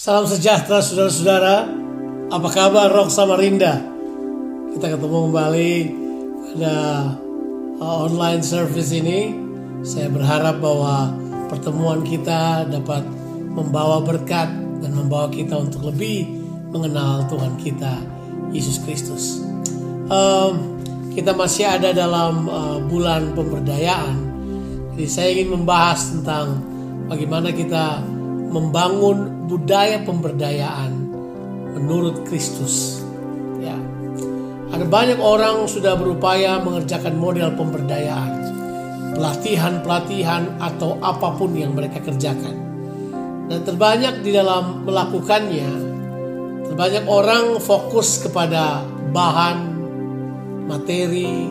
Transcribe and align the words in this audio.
Salam 0.00 0.24
sejahtera 0.24 0.80
saudara-saudara. 0.80 1.68
Apa 2.32 2.48
kabar 2.48 2.88
Rock 2.88 3.12
Samarinda? 3.12 3.84
Kita 4.72 4.96
ketemu 4.96 5.28
kembali 5.28 5.72
pada 6.40 6.76
uh, 7.84 8.08
online 8.08 8.40
service 8.40 8.96
ini. 8.96 9.36
Saya 9.84 10.08
berharap 10.08 10.56
bahwa 10.56 11.12
pertemuan 11.52 12.00
kita 12.00 12.64
dapat 12.72 13.04
membawa 13.52 14.00
berkat 14.00 14.48
dan 14.80 14.96
membawa 14.96 15.28
kita 15.28 15.60
untuk 15.60 15.92
lebih 15.92 16.32
mengenal 16.72 17.28
Tuhan 17.28 17.60
kita 17.60 18.00
Yesus 18.56 18.80
Kristus. 18.80 19.44
Um, 20.08 20.80
kita 21.12 21.36
masih 21.36 21.76
ada 21.76 21.92
dalam 21.92 22.48
uh, 22.48 22.80
bulan 22.88 23.36
pemberdayaan. 23.36 24.16
Jadi 24.96 25.04
saya 25.12 25.28
ingin 25.36 25.60
membahas 25.60 26.08
tentang 26.08 26.56
bagaimana 27.04 27.52
kita 27.52 28.00
membangun 28.50 29.46
budaya 29.46 30.02
pemberdayaan 30.02 30.90
menurut 31.78 32.26
Kristus. 32.26 33.00
Ya. 33.62 33.78
Ada 34.70 34.86
banyak 34.86 35.18
orang 35.22 35.70
sudah 35.70 35.94
berupaya 35.94 36.58
mengerjakan 36.62 37.18
model 37.18 37.54
pemberdayaan, 37.54 38.32
pelatihan-pelatihan 39.14 40.58
atau 40.58 40.98
apa 41.02 41.34
pun 41.38 41.54
yang 41.54 41.74
mereka 41.74 42.02
kerjakan. 42.02 42.58
Dan 43.50 43.66
terbanyak 43.66 44.22
di 44.22 44.30
dalam 44.30 44.86
melakukannya, 44.86 45.70
terbanyak 46.70 47.04
orang 47.10 47.58
fokus 47.58 48.22
kepada 48.22 48.86
bahan, 49.10 49.58
materi, 50.70 51.50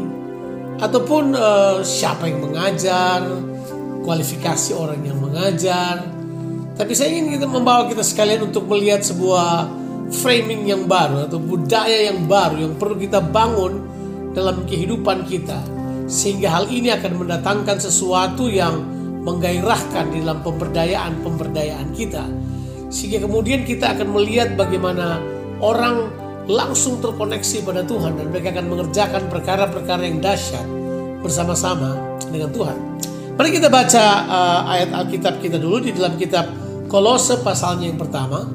ataupun 0.80 1.36
uh, 1.36 1.84
siapa 1.84 2.32
yang 2.32 2.40
mengajar, 2.40 3.20
kualifikasi 4.08 4.72
orang 4.80 5.04
yang 5.04 5.20
mengajar, 5.20 6.19
tapi 6.80 6.96
saya 6.96 7.12
ingin 7.12 7.36
kita 7.36 7.44
membawa 7.44 7.92
kita 7.92 8.00
sekalian 8.00 8.48
untuk 8.48 8.64
melihat 8.72 9.04
sebuah 9.04 9.68
framing 10.24 10.64
yang 10.64 10.88
baru 10.88 11.28
atau 11.28 11.36
budaya 11.36 12.08
yang 12.08 12.24
baru 12.24 12.72
yang 12.72 12.74
perlu 12.80 12.96
kita 12.96 13.20
bangun 13.20 13.84
dalam 14.32 14.64
kehidupan 14.64 15.28
kita. 15.28 15.60
Sehingga 16.08 16.56
hal 16.56 16.72
ini 16.72 16.88
akan 16.96 17.20
mendatangkan 17.20 17.84
sesuatu 17.84 18.48
yang 18.48 18.80
menggairahkan 19.28 20.08
di 20.08 20.24
dalam 20.24 20.40
pemberdayaan-pemberdayaan 20.40 21.92
kita. 21.92 22.24
Sehingga 22.88 23.28
kemudian 23.28 23.68
kita 23.68 24.00
akan 24.00 24.16
melihat 24.16 24.56
bagaimana 24.56 25.20
orang 25.60 26.08
langsung 26.48 27.04
terkoneksi 27.04 27.68
pada 27.68 27.84
Tuhan 27.84 28.16
dan 28.24 28.32
mereka 28.32 28.56
akan 28.56 28.66
mengerjakan 28.72 29.28
perkara-perkara 29.28 30.08
yang 30.08 30.24
dahsyat 30.24 30.64
bersama-sama 31.20 32.00
dengan 32.32 32.56
Tuhan. 32.56 32.78
Mari 33.36 33.50
kita 33.52 33.68
baca 33.68 34.06
uh, 34.32 34.62
ayat 34.72 34.96
Alkitab 34.96 35.44
kita 35.44 35.60
dulu 35.60 35.84
di 35.84 35.92
dalam 35.92 36.16
kitab 36.16 36.69
Kolose 36.90 37.38
pasalnya 37.46 37.94
yang 37.94 38.02
pertama, 38.02 38.50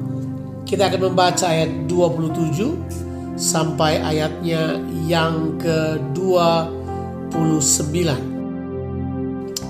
kita 0.67 0.91
akan 0.91 1.07
membaca 1.07 1.47
ayat 1.47 1.87
27 1.87 3.39
sampai 3.39 4.03
ayatnya 4.03 4.75
yang 5.07 5.55
ke-29. 5.55 7.95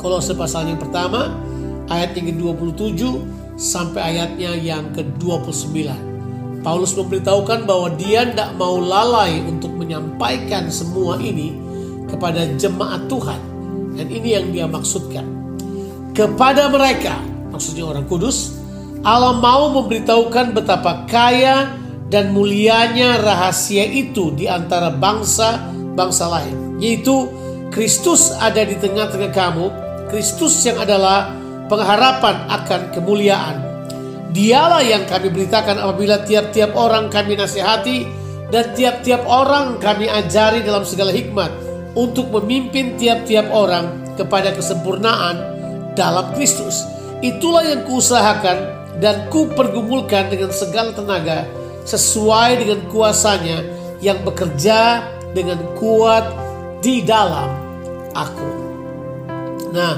Kolose 0.02 0.34
pasalnya 0.34 0.74
yang 0.74 0.82
pertama, 0.82 1.30
ayat 1.94 2.18
yang 2.18 2.34
ke-27 2.34 3.06
sampai 3.54 4.18
ayatnya 4.18 4.58
yang 4.58 4.90
ke-29. 4.98 5.86
Paulus 6.66 6.98
memberitahukan 6.98 7.70
bahwa 7.70 7.94
dia 7.94 8.26
tidak 8.26 8.58
mau 8.58 8.82
lalai 8.82 9.46
untuk 9.46 9.78
menyampaikan 9.78 10.74
semua 10.74 11.22
ini 11.22 11.54
kepada 12.10 12.50
jemaat 12.58 13.06
Tuhan. 13.06 13.38
Dan 13.94 14.10
ini 14.10 14.34
yang 14.34 14.50
dia 14.50 14.66
maksudkan. 14.66 15.22
Kepada 16.18 16.66
mereka, 16.74 17.35
maksudnya 17.56 17.88
orang 17.88 18.04
kudus, 18.06 18.60
Allah 19.08 19.40
mau 19.40 19.72
memberitahukan 19.72 20.52
betapa 20.52 21.08
kaya 21.08 21.72
dan 22.12 22.36
mulianya 22.36 23.24
rahasia 23.24 23.88
itu 23.88 24.36
di 24.36 24.46
antara 24.46 24.92
bangsa-bangsa 24.92 26.26
lain, 26.28 26.78
yaitu 26.84 27.32
Kristus 27.72 28.36
ada 28.36 28.62
di 28.62 28.76
tengah-tengah 28.76 29.32
kamu, 29.32 29.66
Kristus 30.12 30.60
yang 30.68 30.80
adalah 30.84 31.34
pengharapan 31.72 32.46
akan 32.52 32.82
kemuliaan. 32.94 33.58
Dialah 34.36 34.84
yang 34.84 35.08
kami 35.08 35.32
beritakan 35.32 35.80
apabila 35.80 36.22
tiap-tiap 36.28 36.76
orang 36.76 37.08
kami 37.08 37.40
nasihati 37.40 38.04
dan 38.52 38.76
tiap-tiap 38.76 39.24
orang 39.26 39.80
kami 39.80 40.12
ajari 40.12 40.60
dalam 40.62 40.84
segala 40.84 41.16
hikmat 41.16 41.50
untuk 41.96 42.30
memimpin 42.30 43.00
tiap-tiap 43.00 43.48
orang 43.50 44.04
kepada 44.20 44.52
kesempurnaan 44.52 45.36
dalam 45.96 46.36
Kristus. 46.36 46.95
Itulah 47.24 47.64
yang 47.64 47.88
kuusahakan 47.88 48.58
dan 49.00 49.28
ku 49.32 49.48
pergumulkan 49.52 50.32
dengan 50.32 50.52
segala 50.52 50.92
tenaga 50.96 51.48
sesuai 51.86 52.66
dengan 52.66 52.80
kuasanya 52.90 53.62
yang 54.02 54.20
bekerja 54.26 55.06
dengan 55.32 55.60
kuat 55.78 56.26
di 56.82 57.04
dalam 57.04 57.52
aku. 58.16 58.52
Nah, 59.76 59.96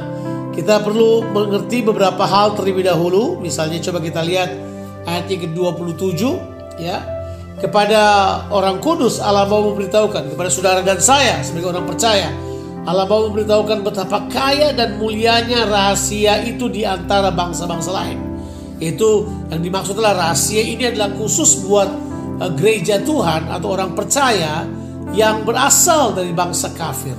kita 0.58 0.82
perlu 0.82 1.22
mengerti 1.30 1.86
beberapa 1.86 2.26
hal 2.26 2.58
terlebih 2.58 2.90
dahulu. 2.90 3.38
Misalnya 3.38 3.78
coba 3.78 4.02
kita 4.02 4.26
lihat 4.26 4.50
ayat 5.06 5.26
yang 5.30 5.42
ke-27 5.50 6.22
ya. 6.82 6.98
Kepada 7.58 8.02
orang 8.54 8.78
kudus 8.78 9.18
Allah 9.18 9.50
mau 9.50 9.74
memberitahukan 9.74 10.30
kepada 10.30 10.50
saudara 10.50 10.86
dan 10.86 11.02
saya 11.02 11.42
sebagai 11.42 11.74
orang 11.74 11.90
percaya 11.90 12.30
Allah 12.88 13.04
mau 13.04 13.28
memberitahukan 13.28 13.84
betapa 13.84 14.32
kaya 14.32 14.72
dan 14.72 14.96
mulianya 14.96 15.68
rahasia 15.68 16.40
itu 16.48 16.72
di 16.72 16.88
antara 16.88 17.36
bangsa-bangsa 17.36 17.92
lain. 17.92 18.16
Itu 18.80 19.28
yang 19.52 19.60
dimaksud 19.60 20.00
adalah 20.00 20.32
rahasia 20.32 20.64
ini 20.64 20.88
adalah 20.88 21.12
khusus 21.20 21.68
buat 21.68 21.92
uh, 22.40 22.48
gereja 22.56 23.04
Tuhan 23.04 23.52
atau 23.52 23.76
orang 23.76 23.92
percaya 23.92 24.64
yang 25.12 25.44
berasal 25.44 26.16
dari 26.16 26.32
bangsa 26.32 26.72
kafir. 26.72 27.12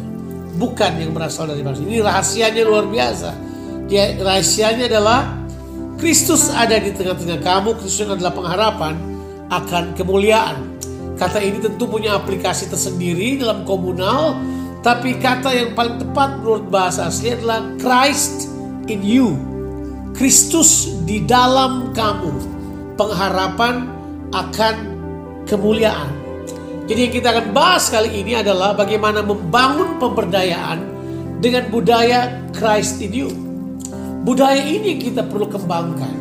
Bukan 0.56 1.04
yang 1.04 1.12
berasal 1.12 1.52
dari 1.52 1.60
bangsa. 1.60 1.84
Ini 1.84 2.00
rahasianya 2.00 2.62
luar 2.64 2.88
biasa. 2.88 3.30
Dia 3.92 4.16
rahasianya 4.16 4.88
adalah 4.88 5.36
Kristus 6.00 6.48
ada 6.48 6.80
di 6.80 6.96
tengah-tengah 6.96 7.44
kamu. 7.44 7.76
Kristus 7.76 8.08
adalah 8.08 8.32
pengharapan 8.32 8.96
akan 9.52 9.92
kemuliaan. 9.92 10.80
Kata 11.20 11.44
ini 11.44 11.60
tentu 11.60 11.84
punya 11.84 12.16
aplikasi 12.16 12.72
tersendiri 12.72 13.36
dalam 13.36 13.68
komunal 13.68 14.38
tapi 14.88 15.20
kata 15.20 15.52
yang 15.52 15.76
paling 15.76 16.00
tepat 16.00 16.40
menurut 16.40 16.72
bahasa 16.72 17.12
asli 17.12 17.36
adalah 17.36 17.60
Christ 17.76 18.48
in 18.88 19.04
you. 19.04 19.36
Kristus 20.16 20.96
di 21.04 21.28
dalam 21.28 21.92
kamu. 21.92 22.32
Pengharapan 22.96 23.84
akan 24.32 24.74
kemuliaan. 25.44 26.08
Jadi 26.88 27.00
yang 27.04 27.12
kita 27.20 27.36
akan 27.36 27.46
bahas 27.52 27.92
kali 27.92 28.16
ini 28.16 28.32
adalah 28.40 28.72
bagaimana 28.72 29.20
membangun 29.20 30.00
pemberdayaan 30.00 30.80
dengan 31.36 31.68
budaya 31.68 32.48
Christ 32.56 33.04
in 33.04 33.12
you. 33.12 33.28
Budaya 34.24 34.64
ini 34.64 34.96
kita 34.96 35.20
perlu 35.28 35.52
kembangkan. 35.52 36.16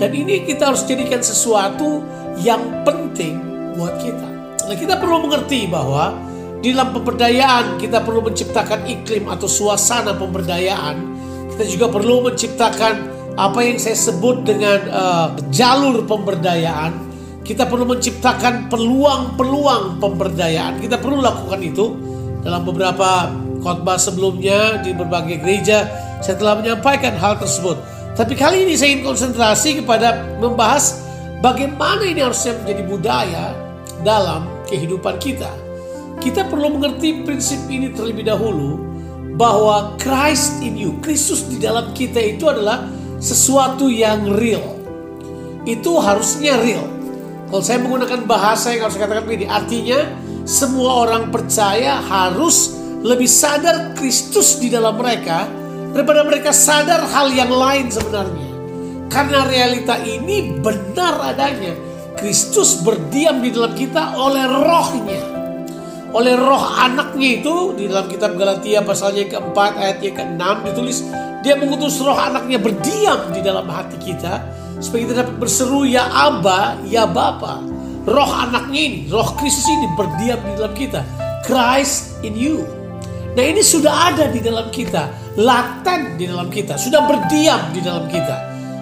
Dan 0.00 0.16
ini 0.16 0.48
kita 0.48 0.72
harus 0.72 0.88
jadikan 0.88 1.20
sesuatu 1.20 2.00
yang 2.40 2.88
penting 2.88 3.36
buat 3.76 4.00
kita. 4.00 4.28
Nah 4.64 4.76
kita 4.80 4.96
perlu 4.96 5.28
mengerti 5.28 5.68
bahwa 5.68 6.27
di 6.58 6.74
dalam 6.74 6.90
pemberdayaan 6.90 7.78
kita 7.78 8.02
perlu 8.02 8.26
menciptakan 8.26 8.82
iklim 8.90 9.30
atau 9.30 9.46
suasana 9.46 10.18
pemberdayaan. 10.18 10.96
Kita 11.54 11.64
juga 11.70 11.86
perlu 11.90 12.26
menciptakan 12.26 12.94
apa 13.38 13.62
yang 13.62 13.78
saya 13.78 13.94
sebut 13.94 14.42
dengan 14.42 14.78
uh, 14.90 15.28
jalur 15.54 16.02
pemberdayaan. 16.02 17.06
Kita 17.46 17.64
perlu 17.64 17.88
menciptakan 17.88 18.68
peluang-peluang 18.68 20.02
pemberdayaan. 20.02 20.82
Kita 20.82 20.98
perlu 20.98 21.22
lakukan 21.22 21.62
itu 21.62 21.94
dalam 22.42 22.66
beberapa 22.66 23.30
khotbah 23.62 23.98
sebelumnya 23.98 24.82
di 24.82 24.94
berbagai 24.94 25.38
gereja 25.42 25.86
saya 26.18 26.34
telah 26.34 26.58
menyampaikan 26.58 27.14
hal 27.14 27.38
tersebut. 27.38 27.78
Tapi 28.18 28.34
kali 28.34 28.66
ini 28.66 28.74
saya 28.74 28.98
ingin 28.98 29.06
konsentrasi 29.06 29.78
kepada 29.78 30.26
membahas 30.42 31.06
bagaimana 31.38 32.02
ini 32.02 32.18
harusnya 32.18 32.58
menjadi 32.58 32.82
budaya 32.82 33.46
dalam 34.02 34.42
kehidupan 34.66 35.22
kita 35.22 35.67
kita 36.18 36.46
perlu 36.46 36.78
mengerti 36.78 37.22
prinsip 37.22 37.62
ini 37.70 37.94
terlebih 37.94 38.26
dahulu 38.26 38.82
bahwa 39.38 39.94
Christ 40.02 40.58
in 40.66 40.74
you, 40.74 40.98
Kristus 40.98 41.46
di 41.46 41.62
dalam 41.62 41.94
kita 41.94 42.18
itu 42.18 42.50
adalah 42.50 42.90
sesuatu 43.22 43.86
yang 43.86 44.26
real. 44.34 44.78
Itu 45.62 46.02
harusnya 46.02 46.58
real. 46.58 46.86
Kalau 47.48 47.62
saya 47.62 47.78
menggunakan 47.80 48.26
bahasa 48.26 48.74
yang 48.74 48.86
harus 48.86 48.98
saya 48.98 49.06
katakan 49.08 49.24
begini, 49.30 49.46
artinya 49.46 50.00
semua 50.42 51.06
orang 51.06 51.30
percaya 51.30 52.02
harus 52.02 52.76
lebih 53.00 53.30
sadar 53.30 53.94
Kristus 53.94 54.58
di 54.58 54.68
dalam 54.68 54.98
mereka 54.98 55.46
daripada 55.94 56.26
mereka 56.26 56.50
sadar 56.50 57.06
hal 57.08 57.30
yang 57.30 57.48
lain 57.48 57.88
sebenarnya. 57.88 58.48
Karena 59.08 59.46
realita 59.48 59.96
ini 60.02 60.58
benar 60.60 61.32
adanya. 61.32 61.72
Kristus 62.18 62.82
berdiam 62.82 63.38
di 63.38 63.54
dalam 63.54 63.72
kita 63.78 64.18
oleh 64.18 64.44
rohnya. 64.44 65.37
Oleh 66.18 66.34
roh 66.34 66.74
anaknya 66.74 67.38
itu 67.38 67.78
di 67.78 67.86
dalam 67.86 68.10
kitab 68.10 68.34
Galatia 68.34 68.82
pasalnya 68.82 69.30
keempat 69.30 69.78
ayat 69.78 69.98
yang 70.02 70.14
keenam 70.18 70.56
ditulis 70.66 71.06
dia 71.46 71.54
mengutus 71.54 72.02
roh 72.02 72.18
anaknya 72.18 72.58
berdiam 72.58 73.30
di 73.30 73.38
dalam 73.38 73.70
hati 73.70 73.94
kita 74.02 74.42
supaya 74.82 75.06
kita 75.06 75.14
dapat 75.22 75.36
berseru 75.38 75.86
ya 75.86 76.06
Aba, 76.06 76.78
ya 76.86 77.06
Bapa. 77.06 77.62
Roh 78.08 78.30
anaknya 78.32 78.80
ini, 78.80 79.00
roh 79.12 79.36
Kristus 79.36 79.68
ini 79.68 79.86
berdiam 79.94 80.40
di 80.40 80.52
dalam 80.56 80.72
kita. 80.72 81.04
Christ 81.44 82.18
in 82.24 82.34
you. 82.34 82.64
Nah 83.36 83.44
ini 83.44 83.62
sudah 83.62 84.10
ada 84.10 84.26
di 84.32 84.40
dalam 84.42 84.72
kita, 84.72 85.12
laten 85.38 86.16
di 86.18 86.26
dalam 86.26 86.48
kita, 86.48 86.74
sudah 86.74 87.04
berdiam 87.04 87.70
di 87.70 87.78
dalam 87.84 88.08
kita. 88.10 88.36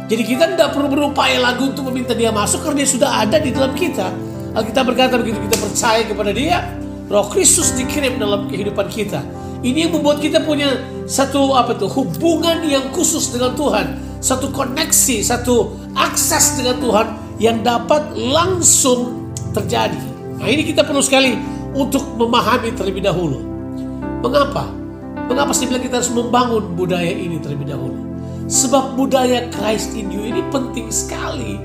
Jadi 0.07 0.23
kita 0.23 0.45
tidak 0.55 0.71
perlu 0.73 0.87
berupaya 0.87 1.43
lagi 1.43 1.67
untuk 1.75 1.91
meminta 1.91 2.15
dia 2.15 2.31
masuk 2.31 2.63
karena 2.63 2.87
dia 2.87 2.89
sudah 2.89 3.11
ada 3.27 3.37
di 3.43 3.51
dalam 3.51 3.75
kita. 3.75 4.07
Alkitab 4.55 4.85
berkata 4.89 5.19
begitu 5.19 5.43
kita 5.43 5.57
percaya 5.59 6.03
kepada 6.07 6.31
dia, 6.31 6.63
Roh 7.07 7.31
Kristus 7.31 7.71
dikirim 7.79 8.19
dalam 8.19 8.51
kehidupan 8.51 8.91
kita. 8.91 9.23
Ini 9.63 9.87
yang 9.87 9.93
membuat 9.95 10.19
kita 10.19 10.43
punya 10.43 10.75
satu 11.07 11.55
apa 11.55 11.79
tuh 11.79 11.87
hubungan 11.87 12.67
yang 12.67 12.91
khusus 12.91 13.31
dengan 13.31 13.55
Tuhan, 13.55 13.99
satu 14.19 14.51
koneksi, 14.51 15.23
satu 15.23 15.71
akses 15.95 16.59
dengan 16.59 16.83
Tuhan 16.83 17.07
yang 17.39 17.63
dapat 17.63 18.11
langsung 18.19 19.31
terjadi. 19.55 19.99
Nah 20.37 20.51
ini 20.51 20.67
kita 20.67 20.83
perlu 20.83 21.01
sekali 21.01 21.39
untuk 21.79 22.19
memahami 22.19 22.75
terlebih 22.75 23.07
dahulu. 23.07 23.39
Mengapa? 24.27 24.67
Mengapa 25.31 25.55
sih 25.55 25.71
bilang 25.71 25.83
kita 25.87 26.03
harus 26.03 26.11
membangun 26.11 26.75
budaya 26.75 27.11
ini 27.11 27.39
terlebih 27.39 27.71
dahulu? 27.71 28.03
Sebab 28.47 28.99
budaya 28.99 29.47
Christ 29.51 29.95
in 29.95 30.11
you 30.11 30.23
ini 30.27 30.43
penting 30.51 30.91
sekali. 30.91 31.59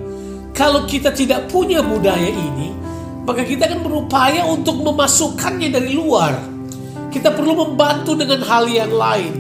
Kalau 0.54 0.86
kita 0.86 1.14
tidak 1.14 1.50
punya 1.50 1.82
budaya 1.82 2.30
ini, 2.30 2.74
maka 3.21 3.45
kita 3.45 3.69
akan 3.69 3.81
berupaya 3.85 4.41
untuk 4.50 4.81
memasukkannya 4.81 5.69
dari 5.69 5.94
luar. 5.94 6.33
Kita 7.12 7.35
perlu 7.35 7.53
membantu 7.68 8.15
dengan 8.15 8.41
hal 8.41 8.65
yang 8.71 8.89
lain. 8.89 9.33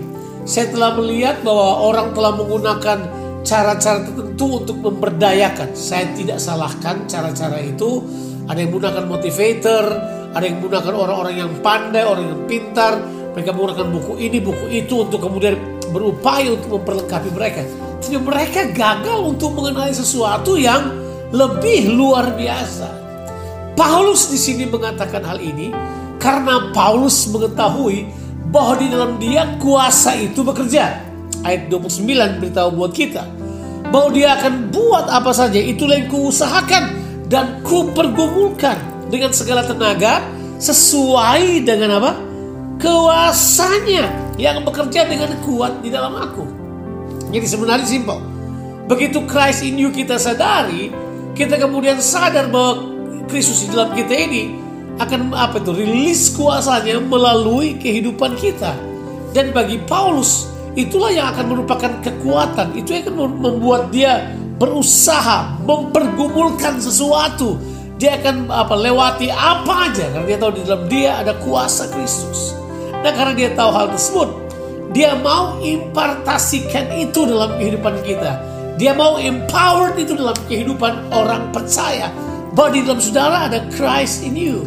Saya 0.43 0.69
telah 0.69 0.97
melihat 0.97 1.39
bahwa 1.41 1.81
orang 1.87 2.07
telah 2.11 2.33
menggunakan 2.35 2.99
cara-cara 3.41 4.05
tertentu 4.05 4.61
untuk 4.61 4.77
memberdayakan. 4.83 5.73
Saya 5.73 6.11
tidak 6.13 6.37
salahkan 6.37 7.07
cara-cara 7.07 7.57
itu. 7.63 8.03
Ada 8.45 8.57
yang 8.59 8.69
menggunakan 8.73 9.05
motivator, 9.07 9.85
ada 10.35 10.43
yang 10.43 10.59
menggunakan 10.59 10.93
orang-orang 10.93 11.35
yang 11.39 11.51
pandai, 11.63 12.03
orang 12.03 12.25
yang 12.27 12.41
pintar. 12.45 12.99
Mereka 13.31 13.55
menggunakan 13.55 13.87
buku 13.87 14.13
ini, 14.19 14.37
buku 14.43 14.65
itu 14.67 15.07
untuk 15.07 15.23
kemudian 15.23 15.55
berupaya 15.95 16.51
untuk 16.51 16.81
memperlengkapi 16.81 17.29
mereka. 17.31 17.63
Tapi 18.03 18.17
mereka 18.19 18.67
gagal 18.75 19.19
untuk 19.23 19.55
mengenali 19.55 19.95
sesuatu 19.95 20.59
yang 20.59 20.91
lebih 21.31 21.95
luar 21.95 22.35
biasa. 22.35 23.00
Paulus 23.75 24.27
di 24.27 24.39
sini 24.39 24.67
mengatakan 24.67 25.23
hal 25.23 25.39
ini 25.39 25.71
karena 26.19 26.69
Paulus 26.75 27.25
mengetahui 27.31 28.05
bahwa 28.51 28.73
di 28.77 28.87
dalam 28.91 29.11
dia 29.17 29.47
kuasa 29.57 30.13
itu 30.19 30.43
bekerja. 30.43 31.07
Ayat 31.41 31.73
29 31.73 32.05
beritahu 32.37 32.69
buat 32.77 32.93
kita 32.93 33.25
bahwa 33.89 34.13
dia 34.13 34.37
akan 34.37 34.69
buat 34.69 35.09
apa 35.09 35.33
saja 35.33 35.57
itulah 35.57 35.97
yang 35.97 36.07
kuusahakan 36.07 36.83
dan 37.25 37.65
kupergumulkan 37.65 38.77
dengan 39.09 39.33
segala 39.33 39.65
tenaga 39.65 40.21
sesuai 40.61 41.65
dengan 41.65 41.97
apa? 41.97 42.11
Kuasanya 42.77 44.35
yang 44.37 44.61
bekerja 44.61 45.09
dengan 45.09 45.33
kuat 45.41 45.81
di 45.81 45.89
dalam 45.89 46.13
aku. 46.17 46.45
Jadi 47.31 47.47
sebenarnya 47.47 47.87
simpel. 47.87 48.19
Begitu 48.85 49.23
Christ 49.25 49.63
in 49.63 49.79
you 49.79 49.89
kita 49.89 50.19
sadari, 50.19 50.91
kita 51.33 51.55
kemudian 51.55 51.97
sadar 52.03 52.51
bahwa 52.51 52.90
Kristus 53.31 53.65
di 53.65 53.73
dalam 53.73 53.95
kita 53.95 54.13
ini 54.13 54.43
akan 54.99 55.33
apa 55.33 55.57
itu 55.63 55.71
rilis 55.71 56.29
kuasanya 56.35 56.99
melalui 56.99 57.79
kehidupan 57.79 58.35
kita. 58.37 58.75
Dan 59.31 59.55
bagi 59.55 59.79
Paulus 59.87 60.51
itulah 60.75 61.09
yang 61.09 61.31
akan 61.31 61.45
merupakan 61.55 61.91
kekuatan. 62.03 62.75
Itu 62.75 62.93
yang 62.93 63.03
akan 63.07 63.15
membuat 63.39 63.89
dia 63.95 64.35
berusaha 64.59 65.57
mempergumulkan 65.63 66.77
sesuatu. 66.77 67.57
Dia 67.97 68.17
akan 68.17 68.49
apa 68.49 68.75
lewati 68.77 69.29
apa 69.29 69.93
aja 69.93 70.09
karena 70.09 70.25
dia 70.25 70.37
tahu 70.41 70.51
di 70.57 70.61
dalam 70.65 70.83
dia 70.89 71.11
ada 71.21 71.33
kuasa 71.37 71.85
Kristus. 71.93 72.57
Nah 73.01 73.13
karena 73.13 73.33
dia 73.33 73.49
tahu 73.53 73.69
hal 73.73 73.93
tersebut, 73.93 74.29
dia 74.91 75.13
mau 75.17 75.61
impartasikan 75.61 76.97
itu 76.97 77.29
dalam 77.29 77.55
kehidupan 77.61 78.01
kita. 78.01 78.41
Dia 78.81 78.97
mau 78.97 79.21
empowered 79.21 80.01
itu 80.01 80.17
dalam 80.17 80.33
kehidupan 80.49 81.13
orang 81.13 81.53
percaya. 81.53 82.09
Bahwa 82.51 82.69
di 82.75 82.83
dalam 82.83 82.99
saudara 82.99 83.47
ada 83.47 83.63
Christ 83.71 84.27
in 84.27 84.35
you. 84.35 84.59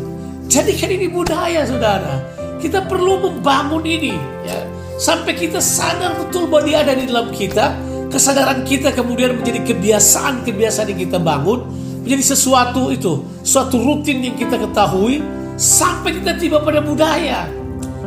Jadikan 0.49 0.89
ini 0.89 1.13
budaya 1.13 1.69
saudara. 1.69 2.25
Kita 2.57 2.89
perlu 2.89 3.21
membangun 3.21 3.85
ini. 3.85 4.17
Ya. 4.45 4.65
Sampai 4.97 5.37
kita 5.37 5.61
sadar 5.61 6.17
betul 6.17 6.49
bahwa 6.49 6.65
dia 6.65 6.81
ada 6.81 6.97
di 6.97 7.05
dalam 7.05 7.29
kita. 7.29 7.77
Kesadaran 8.09 8.65
kita 8.65 8.95
kemudian 8.97 9.37
menjadi 9.37 9.69
kebiasaan-kebiasaan 9.69 10.97
yang 10.97 11.01
kita 11.05 11.19
bangun. 11.21 11.69
Menjadi 12.09 12.25
sesuatu 12.25 12.89
itu. 12.89 13.21
Suatu 13.45 13.77
rutin 13.77 14.25
yang 14.25 14.37
kita 14.41 14.57
ketahui. 14.57 15.21
Sampai 15.61 16.17
kita 16.25 16.41
tiba 16.41 16.65
pada 16.65 16.81
budaya. 16.81 17.45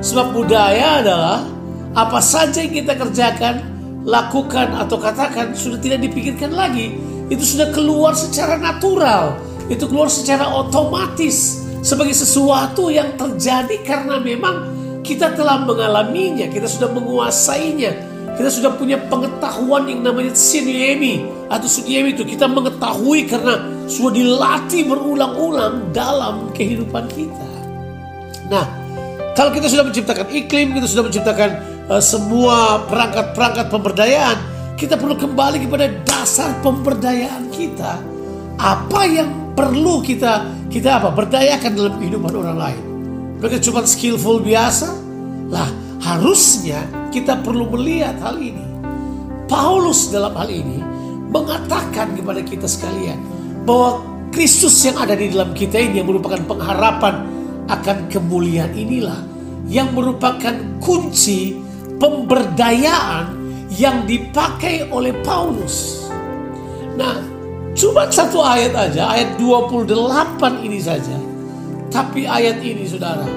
Sebab 0.01 0.33
budaya 0.33 1.05
adalah 1.05 1.45
apa 1.93 2.17
saja 2.21 2.61
yang 2.65 2.81
kita 2.81 2.93
kerjakan, 2.97 3.61
lakukan 4.05 4.73
atau 4.73 4.97
katakan 4.97 5.53
sudah 5.53 5.77
tidak 5.77 6.01
dipikirkan 6.01 6.49
lagi. 6.53 6.97
Itu 7.29 7.45
sudah 7.45 7.69
keluar 7.73 8.17
secara 8.17 8.57
natural 8.57 9.46
itu 9.67 9.83
keluar 9.87 10.07
secara 10.07 10.47
otomatis 10.47 11.67
sebagai 11.83 12.15
sesuatu 12.15 12.91
yang 12.91 13.15
terjadi 13.15 13.83
karena 13.83 14.19
memang 14.19 14.75
kita 15.07 15.31
telah 15.39 15.63
mengalaminya, 15.63 16.51
kita 16.51 16.67
sudah 16.67 16.91
menguasainya, 16.91 17.91
kita 18.35 18.49
sudah 18.51 18.75
punya 18.75 18.99
pengetahuan 19.07 19.87
yang 19.87 20.03
namanya 20.03 20.35
siniemi 20.35 21.23
atau 21.47 21.63
suniemi 21.63 22.11
itu 22.11 22.27
kita 22.27 22.43
mengetahui 22.43 23.23
karena 23.23 23.63
sudah 23.87 24.11
dilatih 24.11 24.83
berulang-ulang 24.83 25.95
dalam 25.95 26.51
kehidupan 26.51 27.07
kita. 27.07 27.47
Nah, 28.51 28.67
kalau 29.31 29.55
kita 29.55 29.71
sudah 29.71 29.87
menciptakan 29.87 30.27
iklim, 30.27 30.75
kita 30.75 30.87
sudah 30.91 31.07
menciptakan 31.07 31.49
uh, 31.87 32.03
semua 32.03 32.83
perangkat-perangkat 32.91 33.71
pemberdayaan, 33.71 34.37
kita 34.75 34.99
perlu 34.99 35.15
kembali 35.15 35.63
kepada 35.63 35.87
dasar 36.03 36.51
pemberdayaan 36.59 37.47
kita. 37.47 37.95
Apa 38.59 39.01
yang 39.07 39.46
perlu 39.57 40.05
kita 40.05 40.45
kita 40.69 41.01
apa 41.01 41.09
berdayakan 41.09 41.73
dalam 41.73 41.93
kehidupan 41.97 42.33
orang 42.37 42.57
lain. 42.61 42.83
Mereka 43.41 43.57
cuma 43.65 43.81
skillful 43.89 44.45
biasa. 44.45 44.93
Lah, 45.49 45.69
harusnya 46.05 46.85
kita 47.09 47.41
perlu 47.41 47.65
melihat 47.73 48.21
hal 48.21 48.37
ini. 48.37 48.61
Paulus 49.49 50.13
dalam 50.13 50.37
hal 50.37 50.51
ini 50.53 50.83
mengatakan 51.33 52.13
kepada 52.13 52.45
kita 52.45 52.69
sekalian 52.69 53.17
bahwa 53.65 54.05
Kristus 54.29 54.77
yang 54.85 54.99
ada 55.01 55.17
di 55.17 55.31
dalam 55.33 55.55
kita 55.55 55.79
ini 55.79 56.03
yang 56.03 56.07
merupakan 56.11 56.39
pengharapan 56.45 57.25
akan 57.71 57.97
kemuliaan 58.11 58.75
inilah 58.75 59.23
yang 59.71 59.91
merupakan 59.95 60.53
kunci 60.83 61.55
pemberdayaan 61.97 63.33
yang 63.71 64.03
dipakai 64.03 64.87
oleh 64.91 65.15
Paulus. 65.23 66.07
Nah, 66.95 67.36
Cuma 67.77 68.09
satu 68.09 68.41
ayat 68.41 68.73
aja, 68.73 69.05
ayat 69.05 69.37
28 69.37 70.65
ini 70.65 70.81
saja. 70.81 71.13
Tapi 71.93 72.25
ayat 72.25 72.57
ini 72.65 72.89
saudara, 72.89 73.29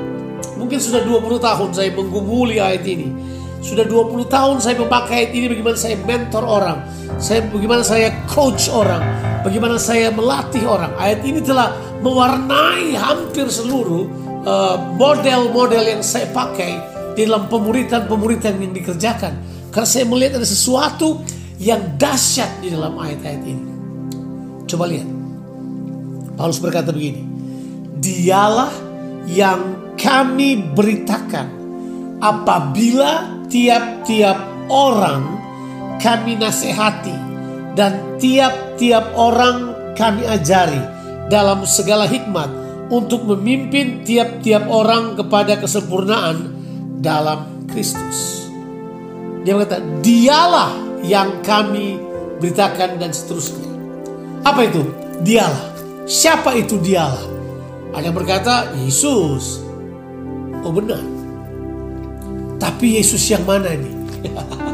mungkin 0.57 0.81
sudah 0.81 1.05
20 1.05 1.37
tahun 1.37 1.69
saya 1.77 1.93
menggumuli 1.93 2.57
ayat 2.57 2.81
ini. 2.89 3.13
Sudah 3.61 3.85
20 3.85 4.25
tahun 4.33 4.57
saya 4.65 4.81
memakai 4.81 5.29
ayat 5.29 5.33
ini 5.37 5.47
bagaimana 5.53 5.77
saya 5.77 6.01
mentor 6.01 6.45
orang. 6.49 6.81
Saya 7.21 7.45
bagaimana 7.53 7.85
saya 7.85 8.09
coach 8.33 8.73
orang. 8.73 9.05
Bagaimana 9.45 9.77
saya 9.77 10.09
melatih 10.09 10.65
orang. 10.65 10.97
Ayat 10.97 11.21
ini 11.21 11.45
telah 11.45 11.77
mewarnai 12.01 12.97
hampir 12.97 13.45
seluruh 13.53 14.09
uh, 14.49 14.81
model-model 14.97 15.85
uh, 15.85 15.91
yang 15.93 16.01
saya 16.01 16.25
pakai 16.33 16.81
di 17.13 17.29
dalam 17.29 17.45
pemuritan-pemuritan 17.53 18.57
yang 18.57 18.73
dikerjakan. 18.73 19.37
Karena 19.69 19.89
saya 19.89 20.09
melihat 20.09 20.41
ada 20.41 20.49
sesuatu 20.49 21.21
yang 21.61 22.01
dahsyat 22.01 22.65
di 22.65 22.73
dalam 22.73 22.97
ayat-ayat 22.97 23.45
ini. 23.45 23.70
Coba 24.71 24.87
lihat. 24.87 25.09
Paulus 26.39 26.63
berkata 26.63 26.95
begini. 26.95 27.27
Dialah 27.99 28.71
yang 29.27 29.93
kami 29.99 30.63
beritakan 30.73 31.51
apabila 32.23 33.43
tiap-tiap 33.51 34.39
orang 34.71 35.37
kami 36.01 36.39
nasihati 36.39 37.13
dan 37.75 38.17
tiap-tiap 38.17 39.13
orang 39.19 39.75
kami 39.99 40.25
ajari 40.25 40.81
dalam 41.29 41.67
segala 41.69 42.09
hikmat 42.09 42.49
untuk 42.89 43.27
memimpin 43.27 44.07
tiap-tiap 44.07 44.67
orang 44.71 45.19
kepada 45.19 45.61
kesempurnaan 45.61 46.57
dalam 47.05 47.69
Kristus. 47.69 48.49
Dia 49.45 49.57
berkata, 49.57 49.81
dialah 50.01 50.73
yang 51.05 51.41
kami 51.45 51.97
beritakan 52.41 52.99
dan 52.99 53.13
seterusnya. 53.15 53.70
Apa 54.45 54.61
itu? 54.65 54.83
Dialah. 55.21 55.73
Siapa 56.09 56.57
itu 56.57 56.81
dialah? 56.81 57.23
Ada 57.93 58.11
yang 58.11 58.17
berkata 58.17 58.55
Yesus. 58.81 59.61
Oh 60.65 60.73
benar. 60.73 61.03
Tapi 62.61 63.01
Yesus 63.01 63.25
yang 63.29 63.45
mana 63.45 63.73
ini? 63.73 63.93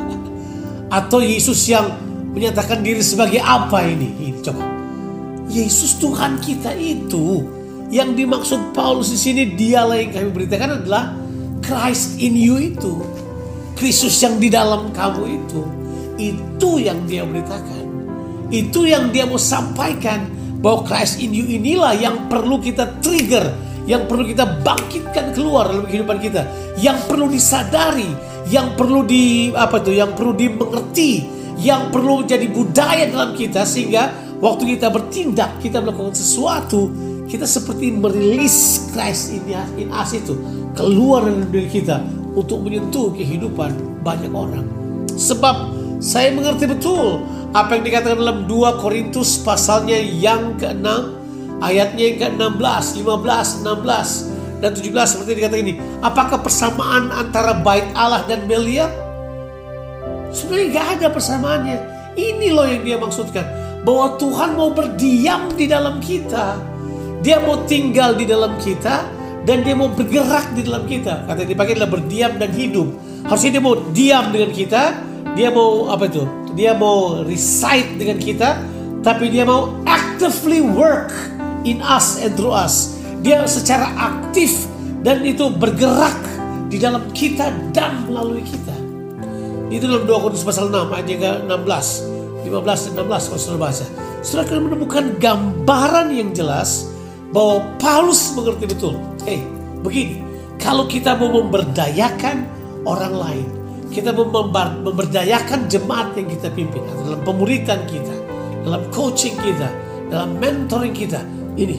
Atau 0.99 1.23
Yesus 1.23 1.67
yang 1.67 1.93
menyatakan 2.35 2.83
diri 2.83 3.03
sebagai 3.03 3.43
apa 3.43 3.83
ini? 3.87 4.33
Ini 4.33 4.39
coba. 4.43 4.65
Yesus 5.47 5.99
Tuhan 6.03 6.43
kita 6.43 6.75
itu 6.75 7.47
yang 7.91 8.19
dimaksud 8.19 8.75
Paulus 8.75 9.15
di 9.15 9.19
sini 9.19 9.43
dialah 9.55 9.99
yang 10.03 10.11
kami 10.11 10.29
beritakan 10.35 10.83
adalah 10.83 11.15
Christ 11.63 12.19
in 12.19 12.35
you 12.35 12.59
itu. 12.59 13.03
Kristus 13.77 14.17
yang 14.25 14.41
di 14.41 14.49
dalam 14.49 14.91
kamu 14.91 15.23
itu. 15.37 15.63
Itu 16.17 16.81
yang 16.81 17.05
dia 17.05 17.29
beritakan. 17.29 17.76
Itu 18.49 18.87
yang 18.87 19.11
dia 19.11 19.27
mau 19.27 19.41
sampaikan 19.41 20.27
bahwa 20.63 20.87
Christ 20.87 21.23
in 21.23 21.35
you 21.35 21.47
inilah 21.47 21.95
yang 21.99 22.31
perlu 22.31 22.63
kita 22.63 22.99
trigger, 23.03 23.55
yang 23.87 24.07
perlu 24.07 24.27
kita 24.27 24.63
bangkitkan 24.63 25.35
keluar 25.35 25.71
dalam 25.71 25.87
kehidupan 25.87 26.19
kita, 26.23 26.47
yang 26.79 26.99
perlu 27.07 27.31
disadari, 27.31 28.09
yang 28.51 28.75
perlu 28.79 29.03
di 29.03 29.51
apa 29.55 29.83
itu, 29.83 29.95
yang 29.95 30.15
perlu 30.15 30.33
dimengerti, 30.35 31.27
yang 31.63 31.91
perlu 31.91 32.23
menjadi 32.23 32.47
budaya 32.51 33.05
dalam 33.11 33.31
kita 33.35 33.67
sehingga 33.67 34.11
waktu 34.39 34.77
kita 34.77 34.91
bertindak, 34.91 35.59
kita 35.59 35.83
melakukan 35.83 36.15
sesuatu, 36.15 36.91
kita 37.27 37.47
seperti 37.47 37.91
merilis 37.91 38.89
Christ 38.95 39.35
in, 39.35 39.43
in 39.79 39.89
us 39.91 40.15
itu 40.15 40.39
keluar 40.79 41.27
dari 41.27 41.47
diri 41.51 41.69
kita 41.83 42.03
untuk 42.37 42.63
menyentuh 42.63 43.11
kehidupan 43.17 44.03
banyak 44.05 44.31
orang. 44.31 44.67
Sebab 45.17 45.73
saya 45.99 46.31
mengerti 46.31 46.69
betul 46.69 47.25
apa 47.53 47.79
yang 47.79 47.85
dikatakan 47.87 48.19
dalam 48.19 48.39
2 48.49 48.83
Korintus 48.83 49.39
pasalnya 49.43 49.99
yang 50.01 50.59
ke-6 50.59 50.87
ayatnya 51.61 52.03
yang 52.13 52.19
ke-16, 52.21 53.01
15, 53.01 53.65
16 53.65 54.37
dan 54.61 54.71
17 54.73 55.13
seperti 55.13 55.31
dikatakan 55.37 55.63
ini. 55.63 55.75
Apakah 56.01 56.41
persamaan 56.41 57.13
antara 57.13 57.57
bait 57.61 57.85
Allah 57.93 58.25
dan 58.25 58.49
Belial? 58.49 58.89
Sebenarnya 60.33 60.67
nggak 60.73 60.87
ada 61.01 61.07
persamaannya. 61.13 61.77
Ini 62.17 62.49
loh 62.53 62.65
yang 62.65 62.83
dia 62.85 62.97
maksudkan 62.97 63.45
bahwa 63.85 64.17
Tuhan 64.17 64.57
mau 64.57 64.73
berdiam 64.73 65.53
di 65.53 65.69
dalam 65.69 66.01
kita. 66.01 66.57
Dia 67.21 67.41
mau 67.45 67.65
tinggal 67.69 68.17
di 68.17 68.25
dalam 68.25 68.57
kita 68.61 69.05
dan 69.45 69.63
dia 69.63 69.77
mau 69.77 69.93
bergerak 69.93 70.57
di 70.57 70.65
dalam 70.65 70.89
kita. 70.89 71.29
Kata 71.29 71.45
dipakai 71.45 71.77
adalah 71.77 71.93
berdiam 71.93 72.37
dan 72.41 72.51
hidup. 72.53 72.89
Harusnya 73.29 73.59
dia 73.59 73.63
mau 73.63 73.75
diam 73.93 74.25
dengan 74.33 74.51
kita, 74.55 74.83
dia 75.37 75.49
mau 75.53 75.93
apa 75.93 76.09
itu? 76.09 76.25
Dia 76.57 76.73
mau 76.73 77.21
reside 77.21 78.01
dengan 78.01 78.17
kita, 78.17 78.57
tapi 79.05 79.29
dia 79.29 79.45
mau 79.45 79.77
actively 79.85 80.65
work 80.65 81.13
in 81.69 81.85
us 81.85 82.17
and 82.25 82.33
through 82.33 82.57
us. 82.57 82.97
Dia 83.21 83.45
secara 83.45 83.93
aktif 83.93 84.65
dan 85.05 85.21
itu 85.21 85.53
bergerak 85.53 86.17
di 86.73 86.81
dalam 86.81 87.13
kita 87.13 87.53
dan 87.77 88.09
melalui 88.09 88.41
kita. 88.41 88.73
Itu 89.69 89.85
dalam 89.85 90.09
2 90.09 90.23
Korintus 90.23 90.47
pasal 90.47 90.73
6 90.73 90.97
ayat 90.97 91.07
yang 91.13 91.45
16, 91.45 92.49
15 92.49 92.49
dan 92.89 92.93
16 93.05 93.29
kalau 93.29 93.41
sudah 93.43 93.61
baca. 93.61 93.87
Saudara 94.25 94.43
akan 94.49 94.61
menemukan 94.73 95.05
gambaran 95.21 96.09
yang 96.11 96.33
jelas 96.33 96.89
bahwa 97.37 97.69
Paulus 97.77 98.33
mengerti 98.33 98.65
betul. 98.71 98.95
Eh, 99.29 99.45
begini, 99.85 100.25
kalau 100.57 100.89
kita 100.89 101.19
mau 101.19 101.31
memberdayakan 101.31 102.49
orang 102.89 103.15
lain, 103.15 103.47
kita 103.91 104.11
memberdayakan 104.83 105.71
jemaat 105.71 106.13
yang 106.19 106.29
kita 106.29 106.51
pimpin, 106.53 106.83
dalam 107.07 107.21
pemuritan 107.23 107.87
kita, 107.87 108.15
dalam 108.67 108.83
coaching 108.91 109.39
kita, 109.39 109.71
dalam 110.11 110.39
mentoring 110.43 110.95
kita, 110.95 111.23
ini 111.55 111.79